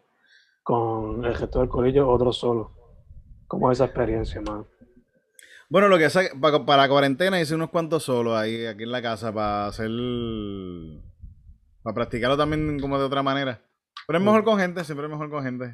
[0.63, 2.71] con el gesto del corillo, otro solo.
[3.47, 4.65] ¿Cómo es esa experiencia, man?
[5.69, 8.91] Bueno, lo que es para, para la cuarentena hice unos cuantos solos ahí, aquí en
[8.91, 9.89] la casa, para hacer
[11.81, 13.61] para practicarlo también como de otra manera.
[14.07, 15.73] Pero es mejor con gente, siempre es mejor con gente.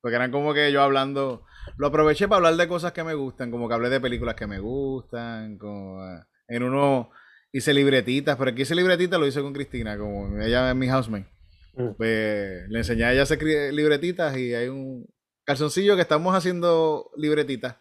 [0.00, 1.44] Porque eran como que yo hablando.
[1.76, 4.46] Lo aproveché para hablar de cosas que me gustan, como que hablé de películas que
[4.46, 5.58] me gustan.
[5.58, 7.10] Como, eh, en uno
[7.52, 11.28] hice libretitas, pero aquí hice libretitas lo hice con Cristina, como ella es mi housemate.
[11.74, 11.94] Mm.
[11.96, 15.06] Pues le enseñé a ella a hacer libretitas y hay un
[15.44, 17.76] calzoncillo que estamos haciendo libretitas.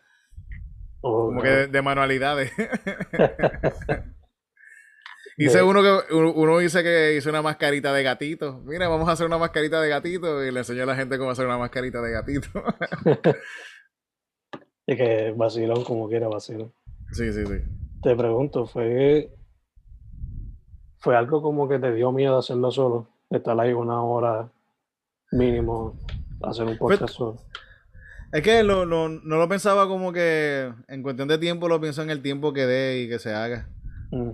[1.02, 2.52] Oh, como que de manualidades.
[5.38, 8.62] Hice uno que uno dice que hizo una mascarita de gatito.
[8.66, 11.32] Mira, vamos a hacer una mascarita de gatito y le enseñó a la gente cómo
[11.32, 12.50] hacer una mascarita de gatito.
[14.92, 16.72] y que vacilón como quiera vacilón.
[17.12, 17.60] Sí, sí, sí.
[18.04, 19.32] Te pregunto, ¿fue
[21.00, 23.08] fue algo como que te dio miedo hacerlo solo?
[23.30, 24.50] Estar ahí una hora
[25.32, 25.98] mínimo
[26.44, 27.38] hacer un podcast solo.
[28.34, 32.22] Es que no lo pensaba como que en cuestión de tiempo, lo pienso en el
[32.22, 33.70] tiempo que dé y que se haga.
[34.12, 34.32] Mm.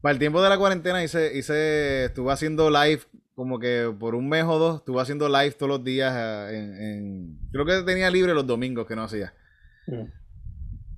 [0.00, 3.02] Para el tiempo de la cuarentena hice, hice, estuve haciendo live
[3.34, 6.56] como que por un mes o dos, estuve haciendo live todos los días eh,
[6.96, 9.34] en, creo que tenía libre los domingos que no hacía.
[9.86, 10.10] Mm.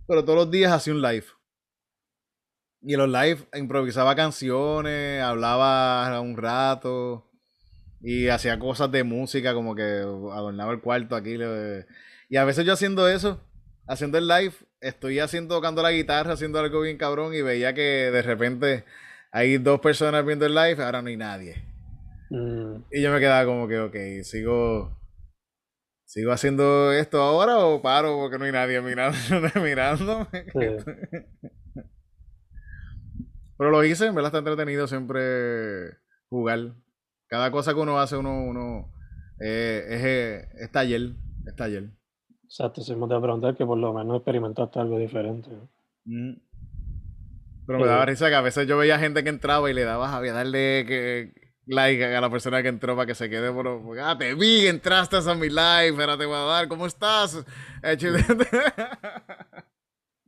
[0.07, 1.27] Pero todos los días hacía un live.
[2.81, 7.29] Y en los live improvisaba canciones, hablaba un rato
[8.01, 11.37] y hacía cosas de música como que adornaba el cuarto aquí.
[12.29, 13.41] Y a veces yo haciendo eso,
[13.87, 18.11] haciendo el live, estoy haciendo, tocando la guitarra, haciendo algo bien cabrón y veía que
[18.11, 18.85] de repente
[19.33, 21.65] hay dos personas viendo el live, ahora no hay nadie.
[22.31, 22.85] Mm.
[22.93, 24.98] Y yo me quedaba como que, ok, sigo,
[26.09, 29.19] sigo haciendo esto ahora o paro porque no hay nadie mirando,
[29.63, 30.27] mirando.
[33.59, 35.99] Pero lo hice, en verdad está entretenido siempre
[36.31, 36.75] jugar.
[37.27, 38.91] Cada cosa que uno hace, uno, uno
[39.41, 41.13] eh, es, eh, es taller,
[41.47, 41.91] es taller.
[42.45, 45.51] Exacto, si me te preguntar que por lo menos experimentaste algo diferente.
[46.05, 46.37] Mm.
[47.67, 50.17] Pero me daba risa que a veces yo veía gente que entraba y le daba
[50.17, 51.35] a darle que,
[51.69, 53.69] like a la persona que entró para que se quede por...
[54.01, 57.45] Ah, te vi, entraste a mi live, ahora te voy a dar, ¿cómo estás?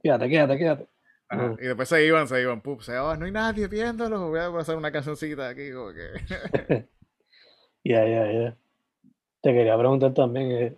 [0.02, 0.88] quédate, quédate, quédate.
[1.30, 1.52] Mm.
[1.60, 4.52] Y después se iban, se iban, pup, se iban, no hay nadie viéndolo, voy a
[4.52, 6.88] pasar una cancioncita aquí, como que...
[7.82, 8.56] Ya, ya, ya.
[9.40, 10.76] Te quería preguntar también, eh,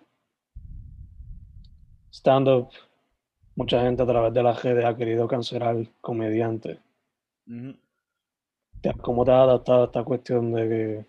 [2.12, 2.68] stand-up,
[3.56, 6.78] mucha gente a través de la redes ha querido cancelar comediantes.
[9.01, 11.07] ¿Cómo te has adaptado a esta cuestión de que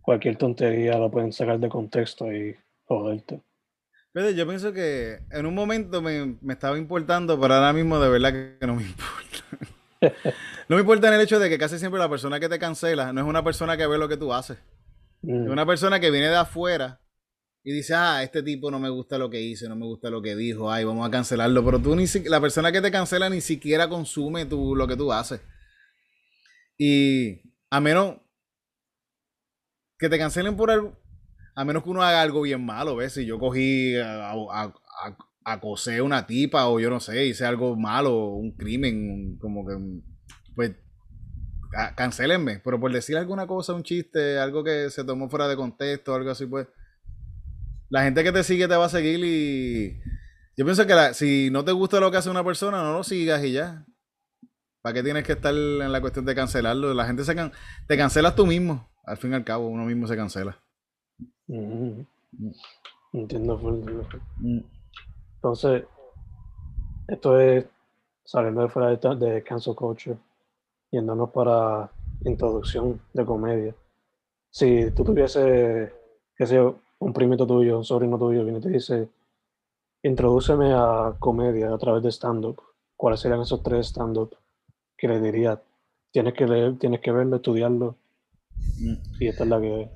[0.00, 3.42] cualquier tontería la pueden sacar de contexto y joderte?
[4.34, 8.66] yo pienso que en un momento me, estaba importando, pero ahora mismo de verdad que
[8.66, 8.82] no me
[10.00, 10.18] importa.
[10.68, 13.12] no me importa en el hecho de que casi siempre la persona que te cancela
[13.12, 14.58] no es una persona que ve lo que tú haces.
[15.22, 15.50] Es mm.
[15.50, 17.00] una persona que viene de afuera
[17.62, 20.22] y dice, ah, este tipo no me gusta lo que hizo, no me gusta lo
[20.22, 21.64] que dijo, ay, vamos a cancelarlo.
[21.64, 25.12] Pero tú ni la persona que te cancela ni siquiera consume tú, lo que tú
[25.12, 25.40] haces.
[26.78, 28.16] Y a menos
[29.98, 30.96] que te cancelen por algo,
[31.54, 33.14] a menos que uno haga algo bien malo, ¿ves?
[33.14, 34.72] Si yo cogí a, a,
[35.44, 35.60] a,
[36.02, 39.74] una tipa o yo no sé, hice algo malo, un crimen, como que,
[40.54, 40.72] pues,
[41.96, 42.60] cancelenme.
[42.64, 46.30] Pero por decir alguna cosa, un chiste, algo que se tomó fuera de contexto, algo
[46.30, 46.68] así, pues
[47.90, 50.00] la gente que te sigue te va a seguir y
[50.56, 53.44] yo pienso que si no te gusta lo que hace una persona, no lo sigas
[53.44, 53.86] y ya.
[54.82, 56.94] ¿Para qué tienes que estar en la cuestión de cancelarlo?
[56.94, 57.34] La gente se
[57.86, 58.88] te cancelas tú mismo.
[59.04, 60.56] Al fin y al cabo, uno mismo se cancela.
[61.46, 62.02] Mm.
[63.12, 64.60] Entiendo, mm.
[65.34, 65.84] Entonces,
[67.08, 67.64] esto es
[68.24, 70.18] saliendo de fuera de, de cancel culture,
[70.90, 71.90] yéndonos para
[72.24, 73.74] introducción de comedia.
[74.50, 75.92] Si tú tuviese,
[76.36, 79.08] qué sé yo, un primito tuyo, un sobrino tuyo, viene y te dice,
[80.02, 82.60] introdúceme a comedia a través de stand-up,
[82.96, 84.36] ¿cuáles serían esos tres stand-up
[84.98, 85.62] que le diría?
[86.12, 87.96] Tienes que leer, tienes que verlo, estudiarlo.
[88.78, 88.94] Mm.
[89.20, 89.88] Y esta es la que...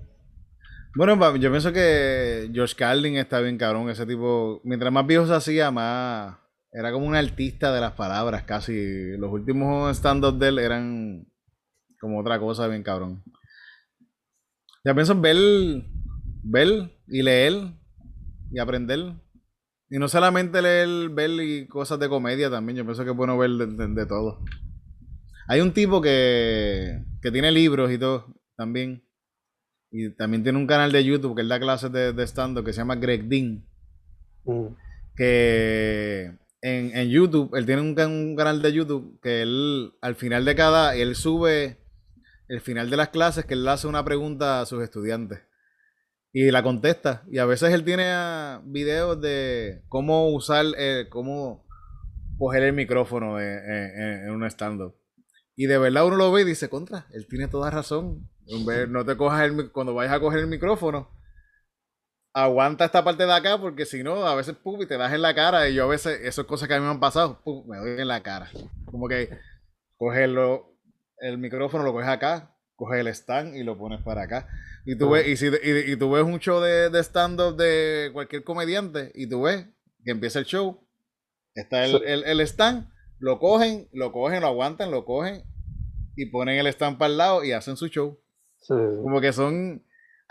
[0.95, 5.35] Bueno, yo pienso que George Carlin está bien cabrón, ese tipo, mientras más viejo se
[5.35, 6.37] hacía, más,
[6.73, 9.17] era como un artista de las palabras, casi.
[9.19, 11.27] Los últimos stand-up de él eran
[12.01, 13.23] como otra cosa bien cabrón.
[14.85, 15.37] Ya pienso en ver,
[16.43, 17.55] ver y leer
[18.51, 19.15] y aprender.
[19.91, 23.37] Y no solamente leer, ver y cosas de comedia también, yo pienso que es bueno
[23.37, 24.43] ver de, todo.
[25.49, 29.05] Hay un tipo que, que tiene libros y todo también.
[29.91, 32.73] Y también tiene un canal de YouTube que él da clases de, de stand-up que
[32.73, 33.65] se llama Greg Dean.
[34.45, 34.67] Mm.
[35.15, 36.33] Que
[36.63, 37.95] en, YouTube, él tiene un,
[38.37, 41.79] canal de YouTube que él al final de cada, él sube
[42.49, 45.41] el final de las clases que él hace una pregunta a sus estudiantes
[46.33, 47.25] y la contesta.
[47.31, 51.67] Y a veces él tiene ah, videos de cómo usar, eh, cómo
[52.39, 54.95] coger el micrófono en, un stand-up.
[55.63, 58.29] Y de verdad uno lo ve y dice, contra, él tiene toda razón.
[58.89, 61.09] No te cojas el, cuando vayas a coger el micrófono,
[62.35, 65.23] aguanta esta parte de acá porque si no, a veces pum, y te das en
[65.23, 65.69] la cara.
[65.69, 68.01] Y yo a veces, esas cosas que a mí me han pasado, pum, me doy
[68.01, 68.51] en la cara.
[68.87, 69.31] Como que
[69.97, 70.77] cogerlo,
[71.19, 74.49] el micrófono lo coges acá, coges el stand y lo pones para acá.
[74.85, 78.43] Y tú, ves, y, si, y, tú ves un show de, de stand-up de cualquier
[78.43, 79.65] comediante y tú ves
[80.05, 80.85] que empieza el show,
[81.55, 82.91] está el, el, el stand,
[83.21, 85.45] lo cogen, lo cogen, lo aguantan, lo cogen
[86.17, 88.19] y ponen el stand para el lado y hacen su show.
[88.69, 89.83] Como que son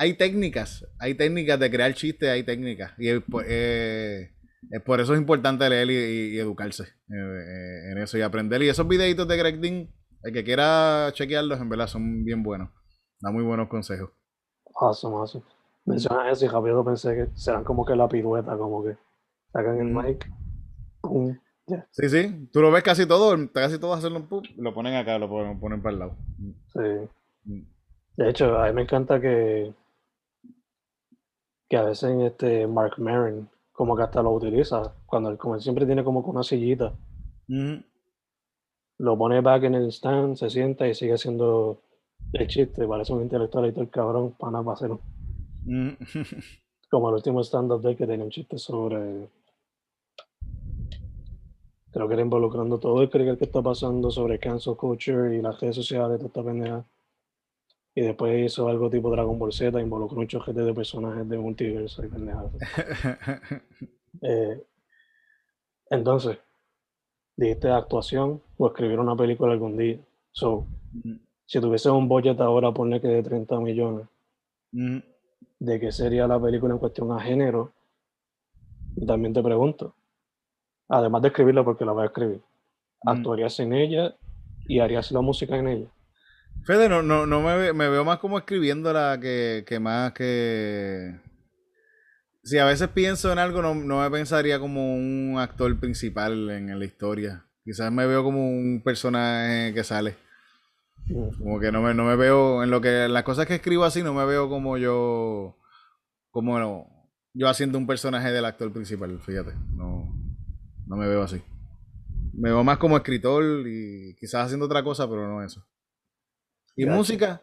[0.02, 2.92] hay técnicas, hay técnicas de crear chistes, hay técnicas.
[2.98, 4.32] Y pues, eh,
[4.84, 8.64] por eso es importante leer y, educarse eh, eh, en eso y aprender.
[8.64, 12.72] Y esos videitos de Greg Dean, el que quiera chequearlos, en verdad son bien buenos.
[13.20, 14.10] Da muy buenos consejos.
[14.74, 15.46] Awesome, awesome.
[15.86, 18.98] Mencionas eso y rápido pensé que serán como que la pirueta, como que
[19.54, 20.28] sacan el mic.
[21.92, 22.50] Sí, sí.
[22.52, 25.82] Tú lo ves casi todo, casi todo hacerlo un lo ponen acá, lo ponen, ponen
[25.82, 26.16] para el lado.
[26.74, 27.10] Sí.
[27.46, 27.62] Mm.
[28.18, 29.74] De hecho, a mí me encanta que
[31.72, 35.86] que a veces este Mark Maron como que hasta lo utiliza cuando el como siempre
[35.86, 36.94] tiene como una sillita
[38.98, 41.82] lo pone back en el stand se sienta y sigue haciendo
[42.34, 45.00] el chiste parece un intelectual y todo el cabrón para hacerlo
[46.92, 49.30] como el último stand up de que tenía un chiste sobre
[51.92, 55.76] creo que era involucrando todo el que está pasando sobre cancel culture y las redes
[55.76, 56.86] sociales toda esta pendeja
[57.94, 62.06] y después hizo algo tipo Dragon Ball Z, involucró un choquete de personajes de multiverso
[62.06, 62.52] y pendejadas.
[64.22, 64.64] eh,
[65.90, 66.38] entonces,
[67.36, 70.00] dijiste actuación o escribir una película algún día.
[70.32, 70.66] So,
[71.46, 74.08] si tuviese un budget ahora, ponle que de 30 millones,
[74.72, 77.74] ¿de qué sería la película en cuestión a género?
[78.96, 79.94] Y también te pregunto,
[80.92, 82.42] además de escribirla porque la voy a escribir,
[83.06, 84.16] ¿actuarías en ella
[84.68, 85.88] y harías la música en ella?
[86.66, 91.18] Fede, no, no, no me, me, veo más como escribiéndola que, que más que...
[92.44, 96.78] Si a veces pienso en algo, no, no, me pensaría como un actor principal en,
[96.78, 97.46] la historia.
[97.64, 100.16] Quizás me veo como un personaje que sale.
[101.38, 104.04] Como que no me, no me veo en lo que las cosas que escribo así,
[104.04, 105.58] no me veo como yo,
[106.32, 106.88] como
[107.34, 109.54] yo haciendo un personaje del actor principal, fíjate.
[109.74, 110.21] No,
[110.92, 111.42] no me veo así.
[112.34, 115.66] Me veo más como escritor y quizás haciendo otra cosa, pero no eso.
[116.76, 117.42] Y música,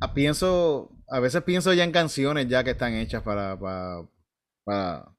[0.00, 4.02] a, pienso, a veces pienso ya en canciones ya que están hechas para, para,
[4.64, 5.14] para,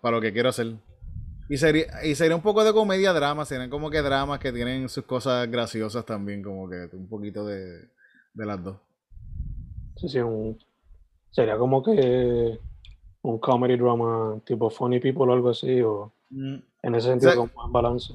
[0.00, 0.78] para, lo que quiero hacer.
[1.50, 4.88] Y sería, y sería un poco de comedia drama, serían como que dramas que tienen
[4.88, 7.90] sus cosas graciosas también, como que un poquito de,
[8.32, 8.78] de las dos.
[9.96, 10.18] Sí, sí,
[11.30, 12.58] sería como que
[13.22, 16.56] un comedy drama tipo Funny People o algo así, o mm.
[16.82, 18.14] en ese sentido como un balance.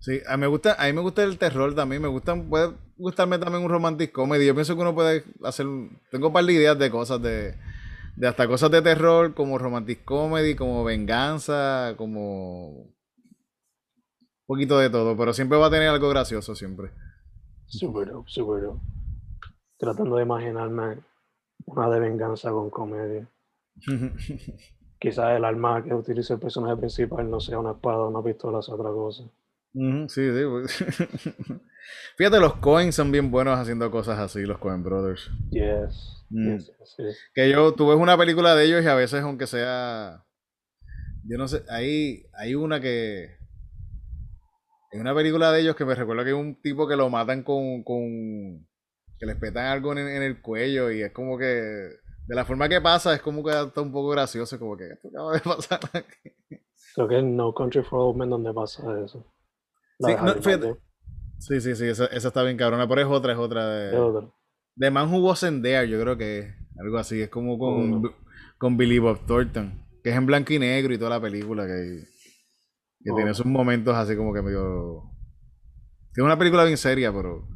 [0.00, 2.72] Sí, a mí me gusta, a mí me gusta el terror también, me gusta, puede
[2.96, 4.46] gustarme también un romantic comedy.
[4.46, 5.66] Yo pienso que uno puede hacer,
[6.10, 7.54] tengo un par de ideas de cosas de,
[8.16, 12.94] de hasta cosas de terror como romantic comedy, como venganza, como un
[14.46, 16.90] poquito de todo, pero siempre va a tener algo gracioso siempre.
[17.66, 18.70] Súper súper
[19.78, 20.98] Tratando de imaginarme
[21.64, 23.28] una de venganza con comedia.
[24.98, 28.68] Quizás el arma que utiliza el personaje principal no sea una espada una pistola, es
[28.68, 29.24] otra cosa
[29.72, 30.42] sí, sí.
[30.48, 30.76] Pues.
[32.16, 35.30] Fíjate, los Coins son bien buenos haciendo cosas así, los Coen Brothers.
[35.50, 36.24] Yes.
[36.30, 36.56] Mm.
[37.34, 40.24] Que yo, tú ves una película de ellos y a veces, aunque sea.
[41.24, 43.36] Yo no sé, hay, hay una que.
[44.92, 47.42] Hay una película de ellos que me recuerda que hay un tipo que lo matan
[47.42, 47.82] con.
[47.82, 48.66] con
[49.18, 51.88] que les petan algo en, el cuello y es como que.
[52.26, 55.08] De la forma que pasa, es como que está un poco gracioso, como que esto
[55.08, 56.30] acaba de pasar aquí.
[56.94, 59.26] Creo que en No Country for Old Men donde pasa eso.
[61.38, 64.28] Sí, sí, sí, esa, está bien cabrona, pero es otra, es otra de.
[64.74, 68.14] De Man Who Wasn't There, yo creo que es algo así, es como con,
[68.58, 72.04] con Billy Bob Thornton, que es en blanco y negro y toda la película que
[73.04, 75.10] Que tiene sus momentos así como que medio.
[76.14, 77.48] Tiene una película bien seria, pero.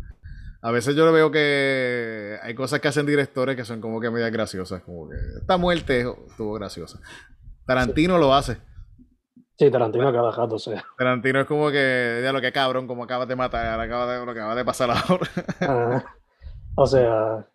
[0.62, 4.32] A veces yo veo que hay cosas que hacen directores que son como que medias
[4.32, 4.82] graciosas.
[4.82, 7.00] Como que esta muerte estuvo graciosa.
[7.66, 8.58] Tarantino lo hace.
[9.58, 10.84] Sí, Tarantino cada rato, o sea.
[10.98, 14.34] Tarantino es como que, ya lo que cabrón, como acabas de matar, acaba de, lo
[14.34, 16.04] que acaba de pasar ahora.
[16.76, 17.46] o sea,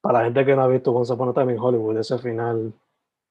[0.00, 2.72] para la gente que no ha visto Once Upon a Time in Hollywood, ese final.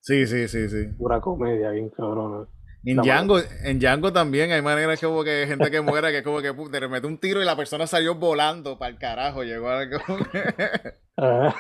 [0.02, 0.88] Sí, sí, sí, sí.
[0.98, 2.46] Pura comedia, bien cabrona.
[2.84, 6.42] En Django, en Django también hay maneras como que gente que muera que es como
[6.42, 9.84] que te remete un tiro y la persona salió volando para el carajo, llegó a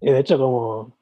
[0.00, 0.98] y de hecho como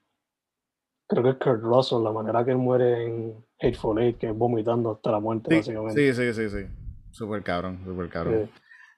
[1.11, 4.37] creo que es Kurt Russell, la manera que él muere en Hateful Eight, que es
[4.37, 6.13] vomitando hasta la muerte, básicamente.
[6.13, 6.67] Sí, sí, sí, sí.
[7.11, 8.51] Súper cabrón, súper cabrón.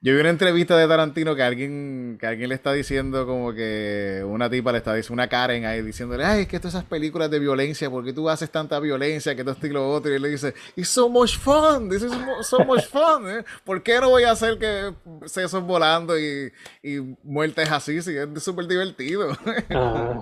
[0.05, 4.21] Yo vi una entrevista de Tarantino que alguien, que alguien le está diciendo como que
[4.27, 7.31] una tipa le está diciendo, una Karen ahí diciéndole, ay, es que todas esas películas
[7.31, 10.11] de violencia, ¿por qué tú haces tanta violencia que todo esto y otro?
[10.11, 13.45] Y él le dice, it's so much fun, this is so much fun, ¿eh?
[13.63, 14.93] ¿por qué no voy a hacer que
[15.25, 16.51] sesos volando y,
[16.83, 19.29] y muertes así si es súper divertido?
[19.69, 20.21] Ah.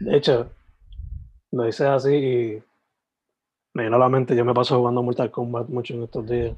[0.00, 0.50] De hecho,
[1.50, 2.62] lo dices así y
[3.74, 6.56] me vino a la mente, yo me paso jugando Mortal Kombat mucho en estos días.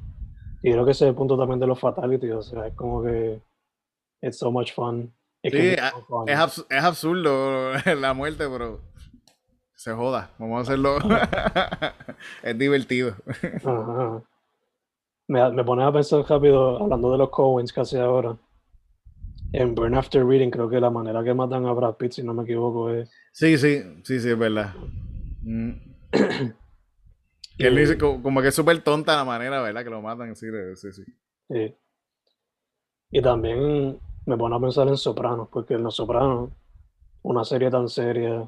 [0.61, 3.03] Y creo que ese es el punto también de los fatalities, o sea, es como
[3.03, 3.41] que
[4.21, 5.13] it's so much fun.
[5.43, 8.81] sí, es, es, absurdo la muerte, pero
[9.75, 10.97] se joda, vamos a hacerlo.
[12.43, 13.15] es divertido.
[15.27, 18.35] Me, me pone a pensar rápido, hablando de los Coens casi ahora.
[19.53, 22.33] En Burn After Reading, creo que la manera que matan a Brad Pitt, si no
[22.33, 23.09] me equivoco, es.
[23.31, 24.73] Sí, sí, sí, sí, es verdad.
[25.41, 25.71] Mm.
[27.59, 29.83] Que él dice como, que es súper tonta la manera, ¿verdad?
[29.83, 31.03] Que lo matan, sí, sí, sí.
[31.49, 31.75] Sí.
[33.11, 36.51] Y también me pone a pensar en Sopranos, porque en Los Sopranos,
[37.21, 38.47] una serie tan seria,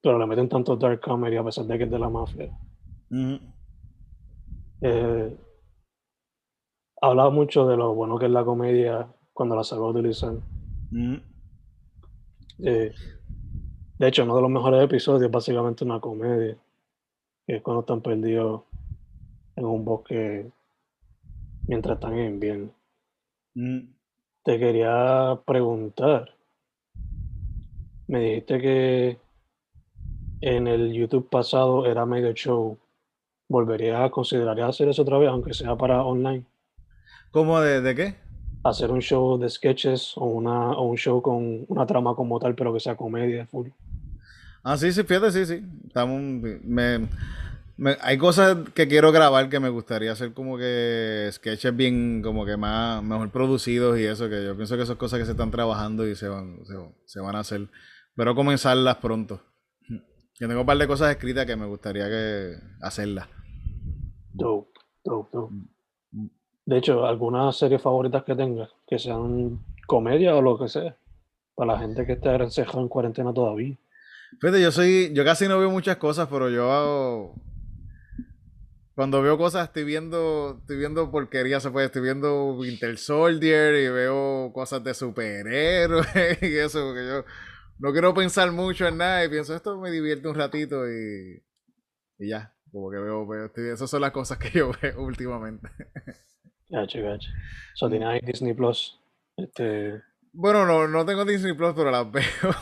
[0.00, 2.56] pero le meten tanto dark comedy a pesar de que es de la mafia.
[4.80, 5.36] eh,
[7.00, 10.34] habla mucho de lo bueno que es la comedia cuando la sabe utilizar.
[12.64, 12.92] Eh,
[13.98, 16.56] de hecho, uno de los mejores episodios es básicamente una comedia
[17.46, 18.62] que es cuando están perdidos
[19.56, 20.50] en un bosque
[21.66, 22.70] mientras están en invierno.
[23.54, 23.80] Mm.
[24.44, 26.34] Te quería preguntar,
[28.08, 29.18] me dijiste que
[30.40, 32.76] en el YouTube pasado era medio show.
[33.48, 36.44] ¿Volverías a considerar hacer eso otra vez, aunque sea para online?
[37.30, 38.16] ¿Cómo de, de qué?
[38.64, 42.54] Hacer un show de sketches o, una, o un show con una trama como tal,
[42.54, 43.68] pero que sea comedia full.
[44.62, 45.64] Ah, sí, sí, fíjate, sí, sí.
[45.86, 47.08] Estamos, me,
[48.00, 52.56] hay cosas que quiero grabar que me gustaría hacer como que sketches bien, como que
[52.56, 56.06] más, mejor producidos y eso, que yo pienso que esas cosas que se están trabajando
[56.06, 56.60] y se van,
[57.06, 57.68] se, van a hacer.
[58.14, 59.40] Pero comenzarlas pronto.
[60.38, 63.28] Yo tengo un par de cosas escritas que me gustaría que hacerlas.
[64.32, 65.54] Dope, dope, dope.
[65.54, 66.28] Mm.
[66.64, 70.96] De hecho, algunas series favoritas que tengas, que sean comedia o lo que sea,
[71.54, 73.76] para la gente que esté en cuarentena todavía.
[74.40, 77.34] Fíjate, yo soy, yo casi no veo muchas cosas, pero yo hago,
[78.94, 83.88] cuando veo cosas estoy viendo, estoy viendo porquería, se puede, estoy viendo Winter Soldier y
[83.88, 86.06] veo cosas de superhéroes
[86.42, 87.24] y eso, porque yo
[87.78, 91.42] no quiero pensar mucho en nada y pienso, esto me divierte un ratito y,
[92.18, 95.68] y ya, como que veo, veo esas son las cosas que yo veo últimamente.
[96.68, 97.28] Gacho, gacho.
[97.74, 98.98] So, ¿tienes Disney Plus?
[99.36, 100.02] Este...
[100.34, 102.22] Bueno, no, no tengo Disney Plus, pero las veo.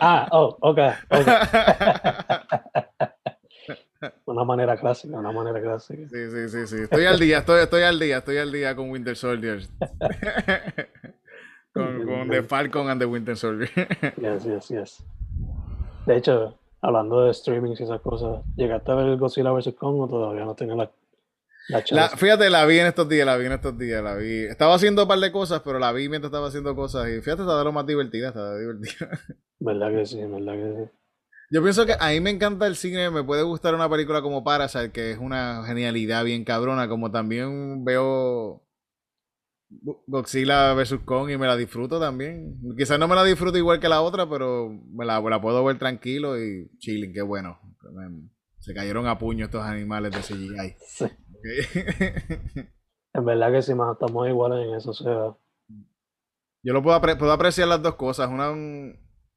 [0.00, 0.78] ah, oh, ok.
[1.10, 1.34] okay.
[4.26, 6.08] una manera clásica, una manera clásica.
[6.08, 6.76] Sí, sí, sí, sí.
[6.82, 9.62] Estoy al día, estoy, estoy al día, estoy al día con Winter Soldier.
[11.72, 13.70] con, con The Falcon and the Winter Soldier.
[14.16, 15.04] yes, yes, yes.
[16.06, 19.74] De hecho, hablando de streaming y esas cosas, ¿llegaste a ver Godzilla vs.
[19.74, 20.90] Kong o todavía no tenía la
[22.16, 24.44] fíjate, la vi en estos días, la vi en estos días, la vi.
[24.44, 27.42] Estaba haciendo un par de cosas, pero la vi mientras estaba haciendo cosas y fíjate,
[27.42, 29.10] estaba de lo más divertida, estaba divertida.
[29.58, 30.20] ¿Verdad que sí?
[30.20, 30.90] ¿Verdad que sí?
[31.50, 34.42] Yo pienso que a mí me encanta el cine, me puede gustar una película como
[34.42, 38.66] Parasite, que es una genialidad bien cabrona, como también veo
[40.06, 41.00] Godzilla vs.
[41.04, 42.58] Kong y me la disfruto también.
[42.76, 45.78] Quizás no me la disfruto igual que la otra, pero me la, la puedo ver
[45.78, 47.60] tranquilo y chilling, qué bueno.
[48.58, 50.76] Se cayeron a puño estos animales de CGI.
[50.88, 51.06] Sí.
[53.12, 55.36] en verdad que sí, más estamos iguales en eso, o sea.
[56.62, 58.28] Yo lo puedo, puedo apreciar las dos cosas.
[58.28, 58.52] Una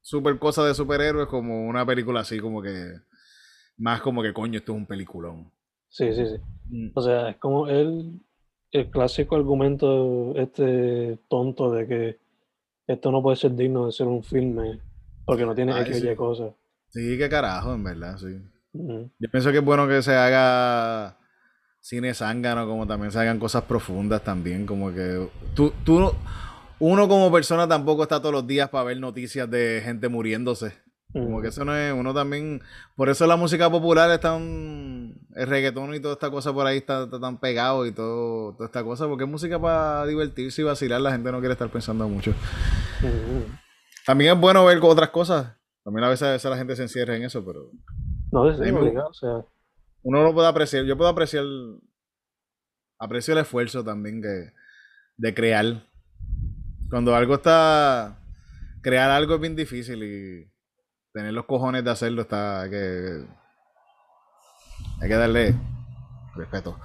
[0.02, 2.94] super cosa de superhéroes como una película así, como que.
[3.78, 5.52] Más como que coño, esto es un peliculón.
[5.90, 6.36] Sí, sí, sí.
[6.70, 6.92] Mm.
[6.94, 8.20] O sea, es como el,
[8.72, 12.20] el clásico argumento este tonto de que
[12.88, 14.82] esto no puede ser digno de ser un filme
[15.26, 16.54] porque no tiene X cosas.
[16.90, 18.42] Sí, qué carajo, en verdad, sí.
[18.74, 21.19] Yo pienso que es bueno que se haga
[21.80, 26.14] cine zángano, como también se hagan cosas profundas también, como que tú, tú,
[26.80, 30.74] uno como persona tampoco está todos los días para ver noticias de gente muriéndose.
[31.12, 32.62] Como que eso no es, uno también,
[32.96, 36.78] por eso la música popular está un, el reggaetón y toda esta cosa por ahí
[36.78, 41.02] está, tan pegado y todo, toda esta cosa, porque es música para divertirse y vacilar,
[41.02, 42.36] la gente no quiere estar pensando mucho.
[44.06, 47.44] También es bueno ver otras cosas, también a veces, la gente se encierra en eso,
[47.44, 47.72] pero...
[48.32, 49.44] No, es o sea...
[50.04, 51.46] Uno lo puede apreciar, yo puedo apreciar,
[53.00, 54.54] aprecio el esfuerzo también que,
[55.18, 55.84] de crear.
[56.90, 58.20] Cuando algo está,
[58.82, 60.52] crear algo es bien difícil y
[61.14, 63.26] tener los cojones de hacerlo está que
[65.02, 65.56] hay que darle
[66.36, 66.78] respeto.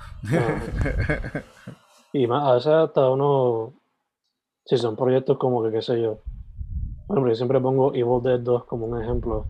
[2.13, 3.75] y más, a veces hasta uno,
[4.65, 6.21] si son proyectos como que, qué sé yo,
[7.07, 9.47] bueno, yo siempre pongo Evil Dead 2 como un ejemplo.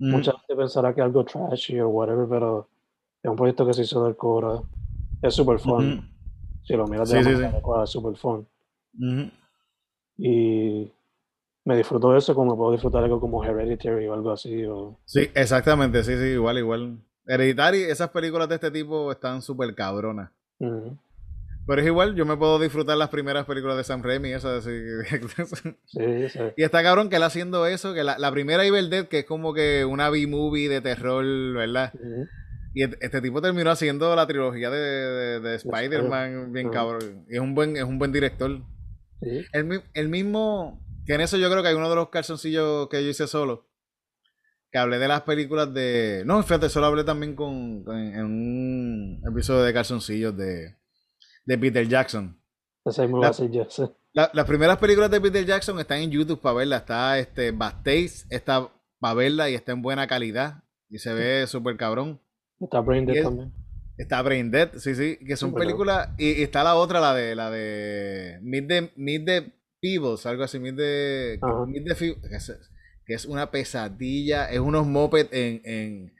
[0.00, 2.68] Mucha gente pensará que es algo trashy o whatever, pero
[3.22, 4.60] es un proyecto que se hizo del Cora.
[5.22, 6.08] Es super fun.
[6.64, 8.46] Si lo miras de sí, sí, es super fun.
[10.16, 10.92] Y
[11.64, 14.64] me disfruto de eso como puedo disfrutar algo como Hereditary o algo así.
[14.64, 14.98] O...
[15.04, 16.98] Sí, exactamente, sí, sí, igual, igual.
[17.26, 20.30] Hereditary, esas películas de este tipo están súper cabronas.
[20.58, 24.70] Pero es igual, yo me puedo disfrutar las primeras películas de Sam Raimi, esas así.
[25.84, 26.40] sí, sí.
[26.56, 29.52] Y está cabrón que él haciendo eso, que la, primera Evil Dead, que es como
[29.52, 31.92] que una B-movie de terror, ¿verdad?
[32.78, 37.26] Y este tipo terminó haciendo la trilogía de, de, Spider-Man, bien cabrón.
[37.28, 38.62] Y es un buen, es un buen director.
[39.20, 43.02] El, el mismo que en eso yo creo que hay uno de los calzoncillos que
[43.02, 43.68] yo hice solo.
[44.70, 46.22] Que hablé de las películas de.
[46.24, 50.76] No, fíjate, solo hablé también con, en un episodio de calzoncillos de,
[51.46, 52.40] de Peter Jackson.
[54.12, 56.76] las primeras películas de Peter Jackson están en YouTube para verla.
[56.76, 58.70] Está este Bastage, está
[59.00, 60.62] para verla y está en buena calidad.
[60.88, 62.20] Y se ve súper cabrón.
[62.60, 63.52] Está Brain Dead también.
[63.96, 65.18] Está Brain Dead, sí, sí.
[65.26, 66.10] Que son películas.
[66.18, 70.58] Y, está la otra, la de la de Meet the, Meet the Peebles, algo así,
[70.58, 71.40] Meet de,
[73.06, 76.12] que, es, una pesadilla, es unos mopeds en,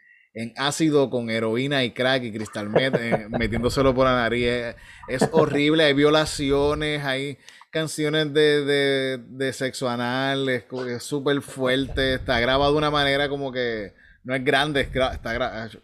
[0.57, 4.76] ácido con heroína y crack y cristal met, eh, metiéndoselo por la nariz.
[5.09, 7.39] Es, horrible, hay violaciones, hay
[7.70, 10.64] canciones de, de, sexo anal, es
[11.03, 15.80] súper fuerte, está grabado de una manera como que no es grande, está grabado.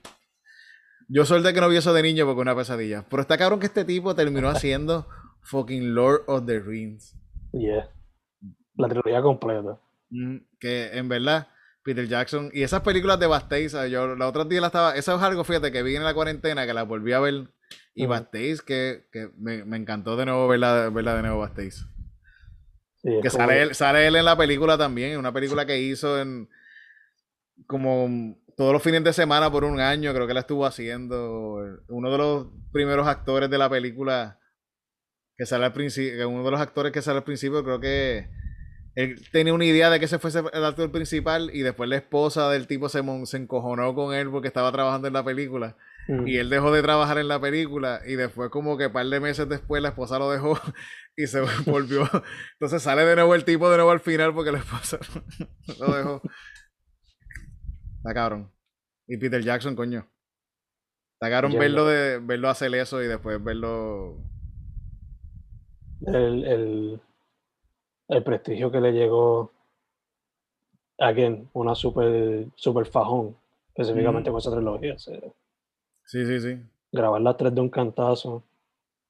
[1.09, 3.05] Yo de que no vi eso de niño porque una pesadilla.
[3.09, 5.07] Pero está cabrón que este tipo terminó haciendo
[5.42, 7.16] fucking Lord of the Rings.
[7.52, 7.90] Yeah.
[8.76, 9.78] La trilogía completa.
[10.11, 11.48] Mm, que en verdad,
[11.84, 12.50] Peter Jackson.
[12.52, 14.96] Y esas películas de Bastéis, yo la otra día la estaba.
[14.96, 17.48] Eso es algo, fíjate, que vi en la cuarentena, que la volví a ver.
[17.94, 18.12] Y uh
[18.66, 21.86] que, que me, encantó de nuevo verla, verla de nuevo Bastéis.
[23.02, 26.48] que sale, él, sale él en la película también, una película que hizo en
[27.66, 31.80] como todos los fines de semana por un año, creo que la estuvo haciendo.
[31.88, 34.38] Uno de los primeros actores de la película
[35.36, 38.28] que sale al principio, uno de los actores que sale al principio, creo que
[38.94, 42.48] él tenía una idea de que ese fuese el actor principal y después la esposa
[42.50, 45.76] del tipo se, se encojonó con él porque estaba trabajando en la película.
[46.07, 46.28] Mm.
[46.28, 49.20] Y él dejó de trabajar en la película y después como que un par de
[49.20, 50.59] meses después la esposa lo dejó
[51.16, 52.09] y se volvió.
[52.52, 54.98] Entonces sale de nuevo el tipo de nuevo al final porque la esposa
[55.80, 56.22] lo dejó.
[58.05, 58.50] Está cabrón.
[59.07, 60.07] Y Peter Jackson, coño.
[61.14, 64.18] Está cabrón verlo, de, verlo hacer eso y después verlo
[66.06, 67.01] el,
[68.09, 69.52] el, prestigio que le llegó
[70.98, 74.98] a quien, una super, super fajón, específicamente con esa trilogía.
[74.98, 75.16] sí,
[76.05, 76.59] sí, sí.
[76.93, 78.44] Grabar las tres de un cantazo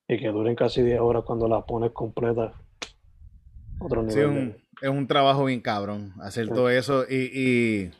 [0.07, 2.55] y que duren casi 10 horas cuando las pones completas.
[3.81, 4.57] Otro nivel.
[4.81, 7.91] es un trabajo bien cabrón hacer todo eso y, y,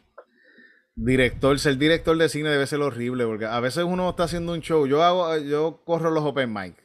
[0.97, 4.61] director, ser director de cine debe ser horrible porque a veces uno está haciendo un
[4.61, 4.87] show.
[4.87, 6.77] Yo hago, yo corro los open mic.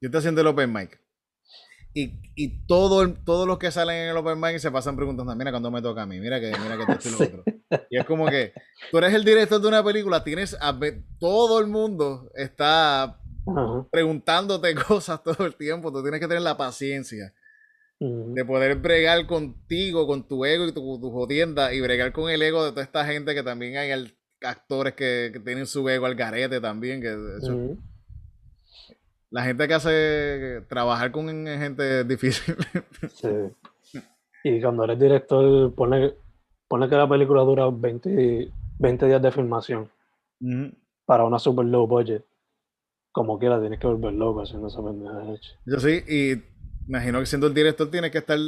[0.00, 1.02] Yo estoy haciendo el open mic.
[1.94, 5.50] Y, y todo, todos los que salen en el Open Mic se pasan preguntando, mira
[5.50, 7.44] cuando me toca a mí, mira que, mira que esto y lo otro.
[7.90, 8.54] Y es como que
[8.90, 10.78] tú eres el director de una película, tienes a
[11.18, 13.20] todo el mundo está
[13.90, 17.34] preguntándote cosas todo el tiempo, tú tienes que tener la paciencia
[18.02, 22.42] de poder bregar contigo, con tu ego y tu, tu jodienda y bregar con el
[22.42, 23.92] ego de toda esta gente que también hay
[24.40, 27.76] actores que, tienen su ego al garete también, que eso,
[29.30, 32.54] la gente que hace trabajar con gente es difícil.
[33.14, 33.28] Sí.
[34.44, 36.14] Y cuando eres director, pone,
[36.68, 39.88] pone que la película dura 20, 20 días de filmación
[41.06, 42.24] para una super low budget.
[43.12, 45.40] Como quiera, tienes que volver loco haciendo esa pendeja.
[45.64, 46.36] Yo sí, y
[46.86, 48.38] imagino que siendo el director tienes que estar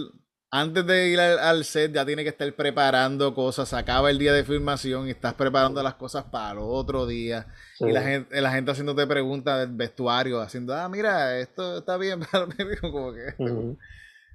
[0.56, 4.44] antes de ir al, set ya tiene que estar preparando cosas, acaba el día de
[4.44, 7.48] filmación y estás preparando las cosas para el otro día.
[7.80, 12.20] Y la gente, la gente haciéndote preguntas del vestuario, haciendo, ah, mira, esto está bien,
[12.80, 13.34] como que,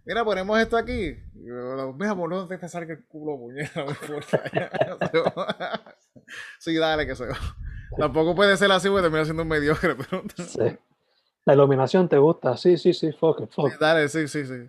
[0.06, 1.16] mira, ponemos esto aquí.
[1.36, 4.44] Mira, por no te salga el culo, puñeta, no importa.
[6.60, 7.28] sí, dale, que se
[7.98, 10.24] Tampoco puede ser así porque termina siendo un mediocre, pero...
[11.46, 13.80] La iluminación te gusta, sí, sí, sí, fuck it, fuck.
[13.80, 14.68] dale, sí, sí, sí.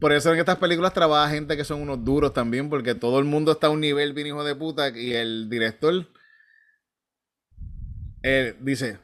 [0.00, 3.24] Por eso en estas películas trabaja gente que son unos duros también, porque todo el
[3.24, 6.06] mundo está a un nivel bien hijo de puta y el director
[8.22, 8.98] eh, dice,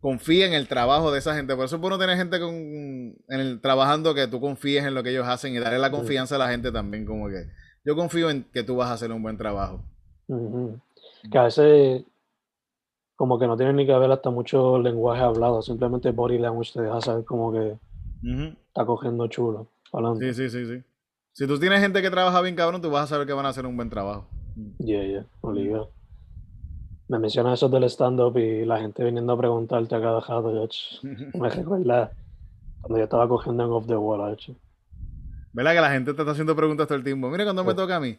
[0.00, 1.56] confía en el trabajo de esa gente.
[1.56, 5.02] Por eso es bueno tener gente con, en el, trabajando que tú confíes en lo
[5.02, 7.48] que ellos hacen y darle la confianza a la gente también, como que
[7.84, 9.82] yo confío en que tú vas a hacer un buen trabajo.
[10.28, 12.04] Que a veces
[13.16, 16.82] como que no tiene ni que haber hasta mucho lenguaje hablado, simplemente body language te
[16.82, 17.76] deja saber como que
[18.68, 19.66] está cogiendo chulo.
[20.20, 20.82] Sí, sí, sí, sí.
[21.32, 23.50] Si tú tienes gente que trabaja bien cabrón, tú vas a saber que van a
[23.50, 24.26] hacer un buen trabajo.
[24.78, 25.90] Yeah, yeah, obligado.
[27.08, 30.68] Me menciona eso del stand-up y la gente viniendo a preguntarte a cada rato,
[31.34, 32.12] me recuerda
[32.80, 34.54] cuando yo estaba cogiendo en Off the Wall, hecho.
[35.52, 37.30] ¿Verdad que la gente te está haciendo preguntas todo el tiempo?
[37.30, 38.18] Mira, cuando me toca a mí,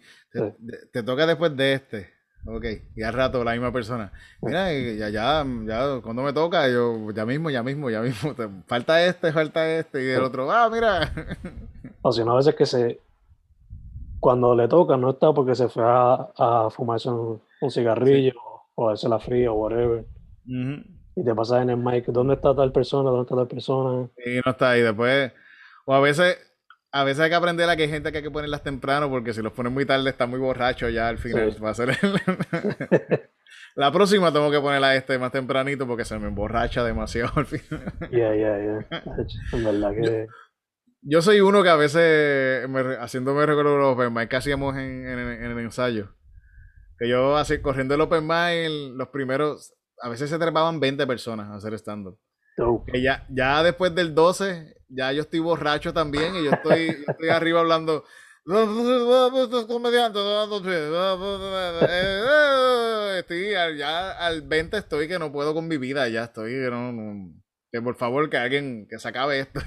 [0.91, 2.09] te, toca después de este.
[2.49, 2.65] Ok,
[2.95, 4.13] y al rato la misma persona.
[4.41, 8.33] Mira, ya, ya, ya, cuando me toca, yo, ya mismo, ya mismo, ya mismo.
[8.67, 10.01] falta este, falta este.
[10.01, 11.11] Y el otro, ah, mira.
[12.01, 13.01] O si no, a veces que se.
[14.21, 18.33] Cuando le toca, no está porque se fue a, a fumarse un, cigarrillo
[18.75, 20.05] o a hacerse la fría o whatever.
[20.45, 23.09] Y te pasa en el mic, ¿dónde está tal persona?
[23.09, 24.07] ¿Dónde está tal persona?
[24.25, 24.81] Y no está ahí.
[24.81, 25.33] Después,
[25.85, 26.37] o a veces
[26.91, 29.33] a veces hay que aprender a que hay gente que hay que ponerlas temprano porque
[29.33, 31.55] si los pones muy tarde está muy borracho ya al final.
[31.63, 31.97] Va a ser
[33.75, 37.93] La próxima tengo que ponerla este más tempranito porque se me emborracha demasiado al final.
[38.11, 39.03] Ya, ya, ya.
[39.53, 40.27] En verdad que...
[41.03, 45.07] Yo, soy uno que a veces, me, haciéndome recuerdo los open mic que hacíamos en,
[45.07, 46.15] el ensayo,
[46.97, 51.47] que yo así corriendo el open mic, los primeros, a veces se trepaban 20 personas
[51.49, 52.19] a hacer stand-up.
[52.91, 57.29] Que ya, ya después del 12 ya yo estoy borracho también y yo estoy, estoy
[57.29, 58.03] arriba hablando.
[63.17, 66.53] Estoy ya al 20 estoy que no puedo con mi vida, ya estoy
[67.71, 69.59] que, por favor que alguien que se acabe esto.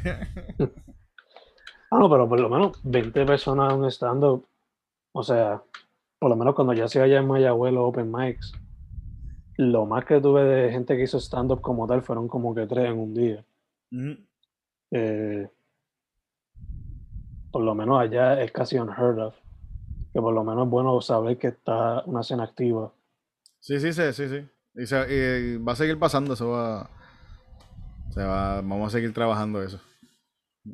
[1.91, 4.47] ah, no, pero por lo menos 20 personas en stand-up,
[5.13, 5.63] o sea,
[6.19, 8.53] por lo menos cuando ya se allá en Mayagüez los open mics,
[9.57, 12.87] lo más que tuve de gente que hizo stand-up como tal fueron como que tres
[12.87, 13.45] en un día.
[14.91, 15.49] Eh,
[17.51, 19.35] por lo menos allá es casi unheard of.
[20.13, 22.93] Que por lo menos es bueno saber que está una escena activa.
[23.61, 24.47] Sí, sí, sí, sí, sí.
[24.75, 26.91] Y, va a seguir pasando, eso va,
[28.11, 29.81] se va, vamos a seguir trabajando eso.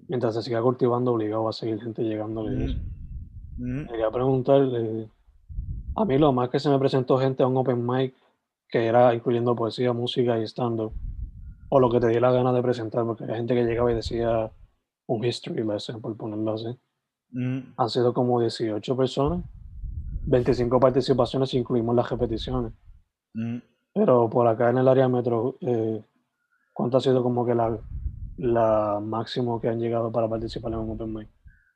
[0.09, 2.79] Mientras se siga cultivando, obligado va a seguir gente llegando a eso.
[3.59, 5.09] Quería preguntarle,
[5.97, 8.15] a mí lo más que se me presentó gente a un open mic,
[8.69, 10.93] que era incluyendo poesía, música y stand-up
[11.69, 13.95] o lo que te di la gana de presentar, porque hay gente que llegaba y
[13.95, 14.51] decía
[15.07, 16.79] un history lesson, por ponerlo así.
[17.31, 17.75] Mm.
[17.77, 19.45] Han sido como 18 personas,
[20.27, 22.73] 25 participaciones, incluimos las repeticiones.
[23.35, 23.59] Mm.
[23.95, 26.05] Pero por acá en el área metro, eh,
[26.73, 27.79] ¿cuánto ha sido como que la,
[28.37, 31.29] la máximo que han llegado para participar en un Open Mic?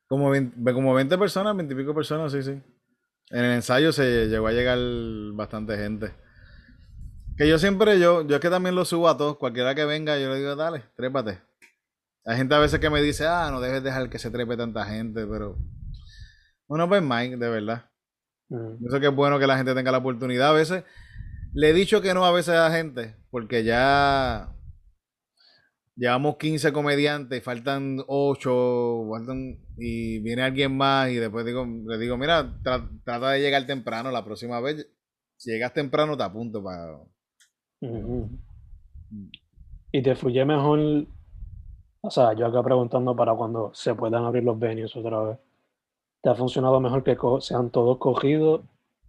[0.06, 2.60] Como 20, como 20 personas, 20 y pico personas, sí, sí.
[3.30, 4.78] En el ensayo se llegó a llegar
[5.34, 6.12] bastante gente.
[7.36, 9.36] Que yo siempre, yo, yo es que también lo subo a todos.
[9.38, 11.40] Cualquiera que venga, yo le digo, dale, trépate.
[12.24, 14.84] Hay gente a veces que me dice, ah, no debes dejar que se trepe tanta
[14.84, 15.56] gente, pero.
[16.68, 17.90] Bueno, pues Mike, de verdad.
[18.90, 20.50] Sé que es bueno que la gente tenga la oportunidad.
[20.50, 20.84] A veces
[21.52, 24.54] le he dicho que no a veces a la gente, porque ya
[25.96, 32.16] llevamos 15 comediantes, faltan 8, faltan, y viene alguien más y después digo, le digo,
[32.16, 34.88] mira, trata de llegar temprano la próxima vez.
[35.36, 36.98] Si llegas temprano te apunto para
[39.92, 41.06] y te fluye mejor,
[42.02, 45.38] o sea, yo acá preguntando para cuando se puedan abrir los venues otra vez.
[46.22, 48.60] ¿Te ha funcionado mejor que sean todos cogidos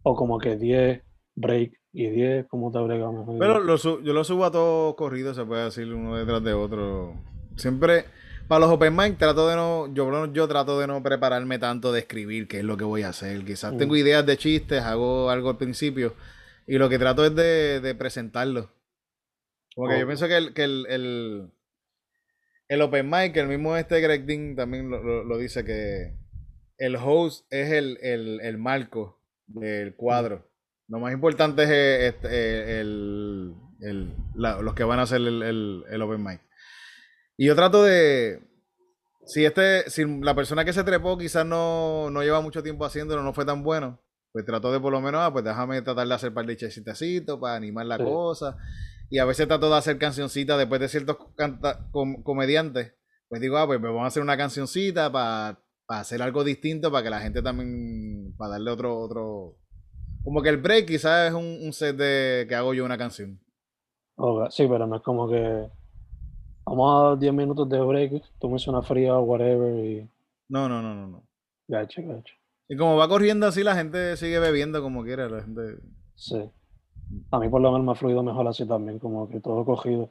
[0.04, 1.02] o como que 10
[1.36, 2.48] break y 10?
[2.48, 3.38] ¿Cómo te brega mejor?
[3.38, 7.14] Pero yo lo subo a todos corridos, se puede decir uno detrás de otro.
[7.58, 8.06] Siempre,
[8.48, 12.00] para los open mic, trato de no, yo, yo trato de no prepararme tanto de
[12.00, 13.44] escribir qué es lo que voy a hacer.
[13.44, 16.14] Quizás tengo ideas de chistes, hago algo al principio
[16.72, 18.72] y lo que trato es de, presentarlo.
[19.76, 21.52] Porque yo pienso que el, que el,
[22.70, 26.16] el, Open Mic, el mismo este Greg Dean también lo, dice, que
[26.78, 30.50] el host es el, marco del cuadro.
[30.88, 33.54] Lo más importante es este, el,
[34.34, 36.40] los que van a hacer el, Open Mic.
[37.36, 38.40] Y yo trato de,
[39.26, 43.24] si este, si la persona que se trepó quizás no, no lleva mucho tiempo haciéndolo,
[43.24, 44.00] no fue tan bueno,
[44.32, 46.58] pues trató de por lo menos, ah, pues déjame tratar de hacer un par de
[46.58, 48.58] chistecitos para animar la cosa.
[49.10, 51.18] Y a veces trato de hacer cancioncitas después de ciertos
[52.24, 52.94] comediantes.
[53.28, 57.04] Pues digo, ah, pues, pues vamos a hacer una cancioncita para hacer algo distinto, para
[57.04, 59.58] que la gente también, para darle otro, otro,
[60.24, 63.40] como que el break quizás es un, set de que hago yo una canción.
[64.50, 65.70] sí, pero no es como que
[66.66, 70.10] vamos a 10 minutos de break, tú me una fría o whatever y...
[70.50, 71.24] No, no, no, no, no.
[71.68, 72.34] Gacho, gacho.
[72.72, 75.78] Y como va corriendo así, la gente sigue bebiendo como quiera, la gente...
[76.16, 76.50] Sí.
[77.32, 80.10] A mí por lo menos me ha fluido mejor así también, como que todo cogido.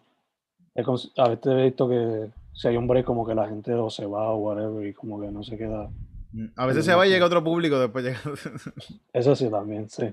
[1.17, 4.05] a veces he visto que si hay un break como que la gente o se
[4.05, 5.91] va o whatever y como que no se queda
[6.33, 8.21] Mm, a veces se va y llega otro público, después llega.
[9.13, 10.13] Eso sí, también, sí.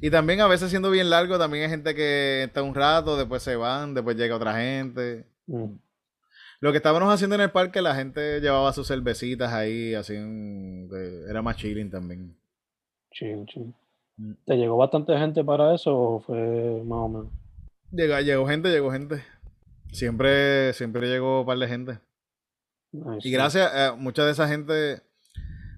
[0.00, 3.42] Y también a veces siendo bien largo, también hay gente que está un rato, después
[3.42, 5.26] se van, después llega otra gente.
[5.46, 5.74] Mm.
[6.62, 10.14] Lo que estábamos haciendo en el parque, la gente llevaba sus cervecitas ahí, así
[11.28, 12.36] era más chilling también.
[13.10, 13.74] Chill, chill.
[14.16, 14.34] Mm.
[14.46, 17.32] ¿Te llegó bastante gente para eso o fue más o menos?
[17.90, 19.24] Llegó, llegó gente, llegó gente.
[19.90, 21.98] Siempre, siempre llegó un par de gente.
[22.92, 25.02] y gracias a mucha de esa gente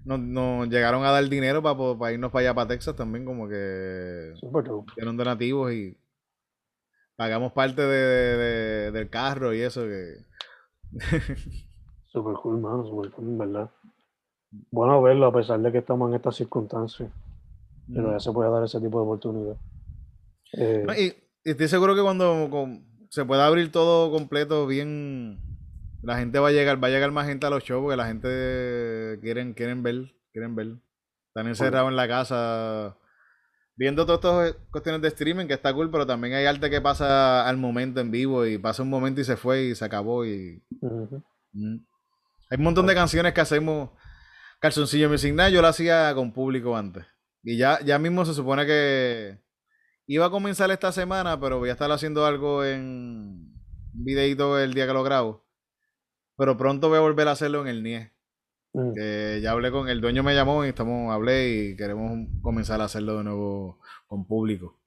[0.05, 4.35] nos, llegaron a dar dinero para, irnos para allá, para Texas también, como que
[4.99, 5.97] eran donativos y
[7.17, 10.34] pagamos parte de, del carro y eso que...
[12.07, 13.71] super cool, mano, super cool, en verdad.
[14.71, 17.11] Bueno verlo a pesar de que estamos en estas circunstancias.
[17.93, 19.57] Pero ya se puede dar ese tipo de oportunidad.
[20.53, 22.49] Eh, y, estoy seguro que cuando
[23.11, 25.39] se pueda abrir todo completo, bien
[26.03, 28.07] la gente va a llegar, va a llegar más gente a los shows porque la
[28.07, 30.77] gente quieren, quieren ver, quieren ver.
[31.29, 32.97] Están encerrados en la casa
[33.77, 37.49] viendo todas estas cuestiones de streaming que está cool, pero también hay arte que pasa
[37.49, 40.63] al momento en vivo y pasa un momento y se fue y se acabó y
[41.53, 43.91] hay un montón de canciones que hacemos
[44.61, 47.05] Calzoncillo mi Night, yo lo hacía con público antes.
[47.43, 49.39] Y ya, ya mismo se supone que
[50.07, 53.53] iba a comenzar esta semana, pero voy a estar haciendo algo en
[53.93, 55.47] videito el día que lo grabo.
[56.39, 58.14] Pero pronto voy a volver a hacerlo en el NIE.
[58.75, 58.93] Mm.
[58.93, 62.11] Que ya hablé con el dueño, me llamó y estamos, hablé y queremos
[62.43, 63.79] comenzar a hacerlo de nuevo
[64.09, 64.81] con público.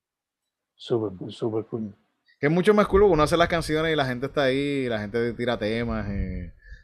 [0.75, 1.95] Súper súper cool.
[2.39, 4.89] Que es mucho más cool uno hace las canciones y la gente está ahí, y
[4.89, 6.05] la gente tira temas.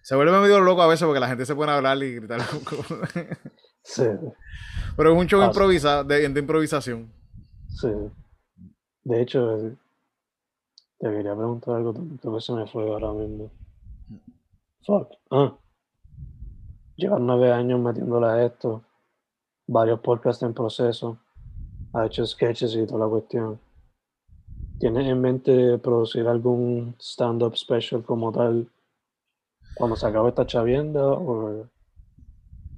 [0.02, 2.42] Se vuelve medio loco a veces porque la gente se pone a hablar y gritar.
[3.84, 4.04] sí.
[4.96, 7.12] Pero es un show improvisado, de, de, improvisación.
[7.68, 7.90] Sí.
[9.04, 9.58] De hecho,
[11.00, 13.52] te quería preguntar algo, que se me fue ahora mismo.
[14.86, 15.10] Fuck.
[15.30, 15.58] Ah.
[16.96, 18.84] Llevar nueve años metiéndole a esto,
[19.66, 21.18] varios podcasts en proceso,
[21.94, 23.60] ha hecho sketches y toda la cuestión.
[24.80, 28.68] ¿Tienes en mente producir algún stand-up special como tal
[29.76, 31.02] cuando se acabe esta chavienda?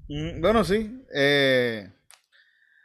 [0.07, 1.03] Mm, bueno, sí.
[1.13, 1.91] Eh,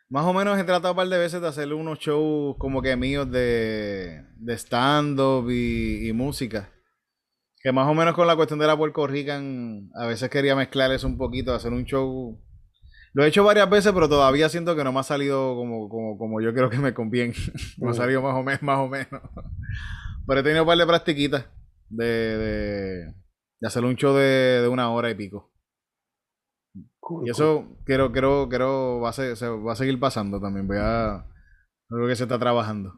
[0.09, 2.97] más o menos he tratado un par de veces de hacerle unos shows como que
[2.97, 6.69] míos de, de stand-up y música.
[7.63, 10.91] Que más o menos con la cuestión de la Puerto Rican, a veces quería mezclar
[10.93, 12.41] eso un poquito, hacer un show.
[13.13, 16.17] Lo he hecho varias veces, pero todavía siento que no me ha salido como, como,
[16.17, 17.35] como yo creo que me conviene.
[17.79, 19.21] me ha salido más o menos, más o menos.
[20.27, 21.47] pero he tenido un par de practiquitas
[21.91, 22.05] de,
[23.61, 25.53] de, hacer un show de, una hora y pico.
[27.25, 30.67] y eso quiero, quiero, quiero, va a, se va a seguir pasando también.
[30.67, 31.27] Voy a.
[31.89, 32.95] Creo que se está trabajando.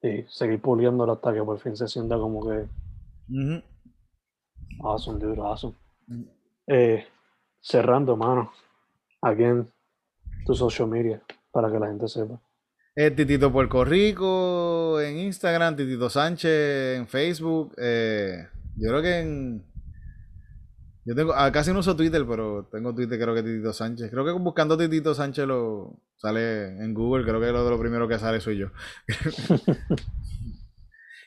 [0.00, 2.68] Sí, seguir puliéndolo hasta que por fin se sienta como que
[4.82, 5.74] Awesome, dude, awesome.
[6.66, 7.06] Eh,
[7.60, 8.52] cerrando, mano.
[9.22, 9.70] Aquí en
[10.44, 12.40] tu social media para que la gente sepa.
[12.96, 17.74] Eh, Titito Puerto Rico en Instagram, Titito Sánchez en Facebook.
[17.78, 18.46] Eh,
[18.76, 19.64] yo creo que en.
[21.04, 21.32] Yo tengo.
[21.34, 24.10] Ah, casi no uso Twitter, pero tengo Twitter, creo que Titito Sánchez.
[24.10, 27.24] Creo que buscando Titito Sánchez lo sale en Google.
[27.24, 28.68] Creo que lo, lo primero que sale soy yo.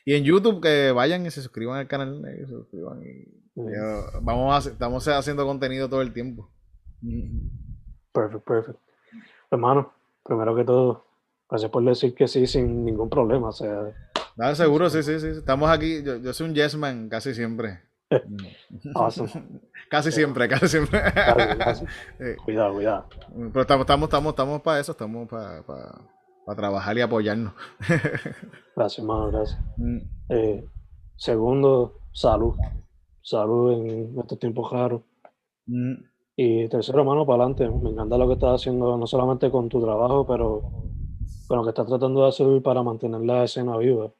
[0.08, 3.02] Y en YouTube que vayan y se suscriban al canal, y se suscriban
[4.22, 6.48] vamos a, estamos haciendo contenido todo el tiempo.
[8.10, 8.80] Perfecto, perfecto.
[9.50, 9.92] Hermano,
[10.24, 11.04] primero que todo,
[11.50, 13.48] gracias por decir que sí sin ningún problema.
[13.48, 13.94] O sea,
[14.34, 15.26] Nada, seguro, sí, sí, sí.
[15.26, 16.02] Estamos aquí.
[16.02, 17.82] Yo, soy un yes man casi siempre.
[18.94, 19.30] awesome.
[19.90, 21.02] casi siempre, casi siempre.
[22.46, 23.08] Cuidado, cuidado.
[23.52, 26.17] Pero estamos, estamos, estamos, estamos para eso, estamos para para
[26.54, 27.52] trabajar y apoyarnos.
[28.76, 29.60] gracias, hermano, gracias.
[29.76, 29.98] Mm.
[30.30, 30.64] Eh,
[31.16, 32.54] segundo, salud.
[33.22, 35.02] Salud en estos tiempos raros.
[35.66, 35.94] Mm.
[36.36, 37.68] Y tercero, hermano, para adelante.
[37.68, 40.62] Me encanta lo que estás haciendo, no solamente con tu trabajo, pero
[41.48, 44.12] con lo que estás tratando de hacer para mantener la escena viva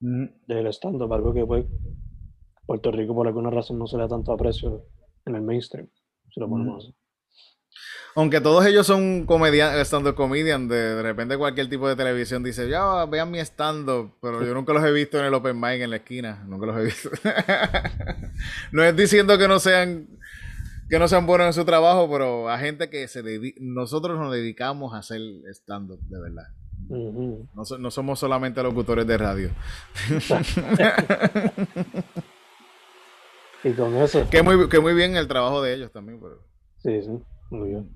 [0.00, 0.24] mm.
[0.46, 1.66] del stand-up, algo que pues
[2.66, 4.84] Puerto Rico por alguna razón no se le da tanto aprecio
[5.24, 5.88] en el mainstream,
[6.30, 6.94] si lo ponemos así.
[8.14, 13.04] Aunque todos ellos son comediantes, stand-up comedian, de, repente cualquier tipo de televisión dice, ya
[13.04, 15.96] vean mi stand-up, pero yo nunca los he visto en el open mic en la
[15.96, 17.10] esquina, nunca los he visto.
[18.72, 20.08] no es diciendo que no sean
[20.88, 23.22] que no sean buenos en su trabajo, pero a gente que se
[23.60, 25.20] nosotros nos dedicamos a hacer
[25.52, 26.48] stand-up, de verdad.
[26.88, 27.46] no,
[27.92, 29.50] somos solamente locutores de radio.
[33.62, 34.26] y con eso.
[34.30, 36.18] Que muy, que muy bien el trabajo de ellos también.
[36.20, 36.42] Pero...
[36.78, 37.90] Sí, sí, muy bien.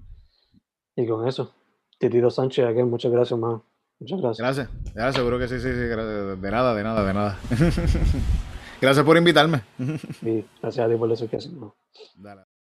[0.97, 1.55] Y con eso,
[1.99, 3.61] Titito Sánchez, aquí, muchas gracias, más.
[3.99, 4.69] Muchas gracias.
[4.95, 5.69] Gracias, seguro que sí, sí, sí.
[5.71, 7.39] De nada, de nada, de nada.
[8.81, 9.63] gracias por invitarme.
[10.21, 11.75] Sí, gracias a ti por eso que hacemos.
[12.17, 12.52] Dale.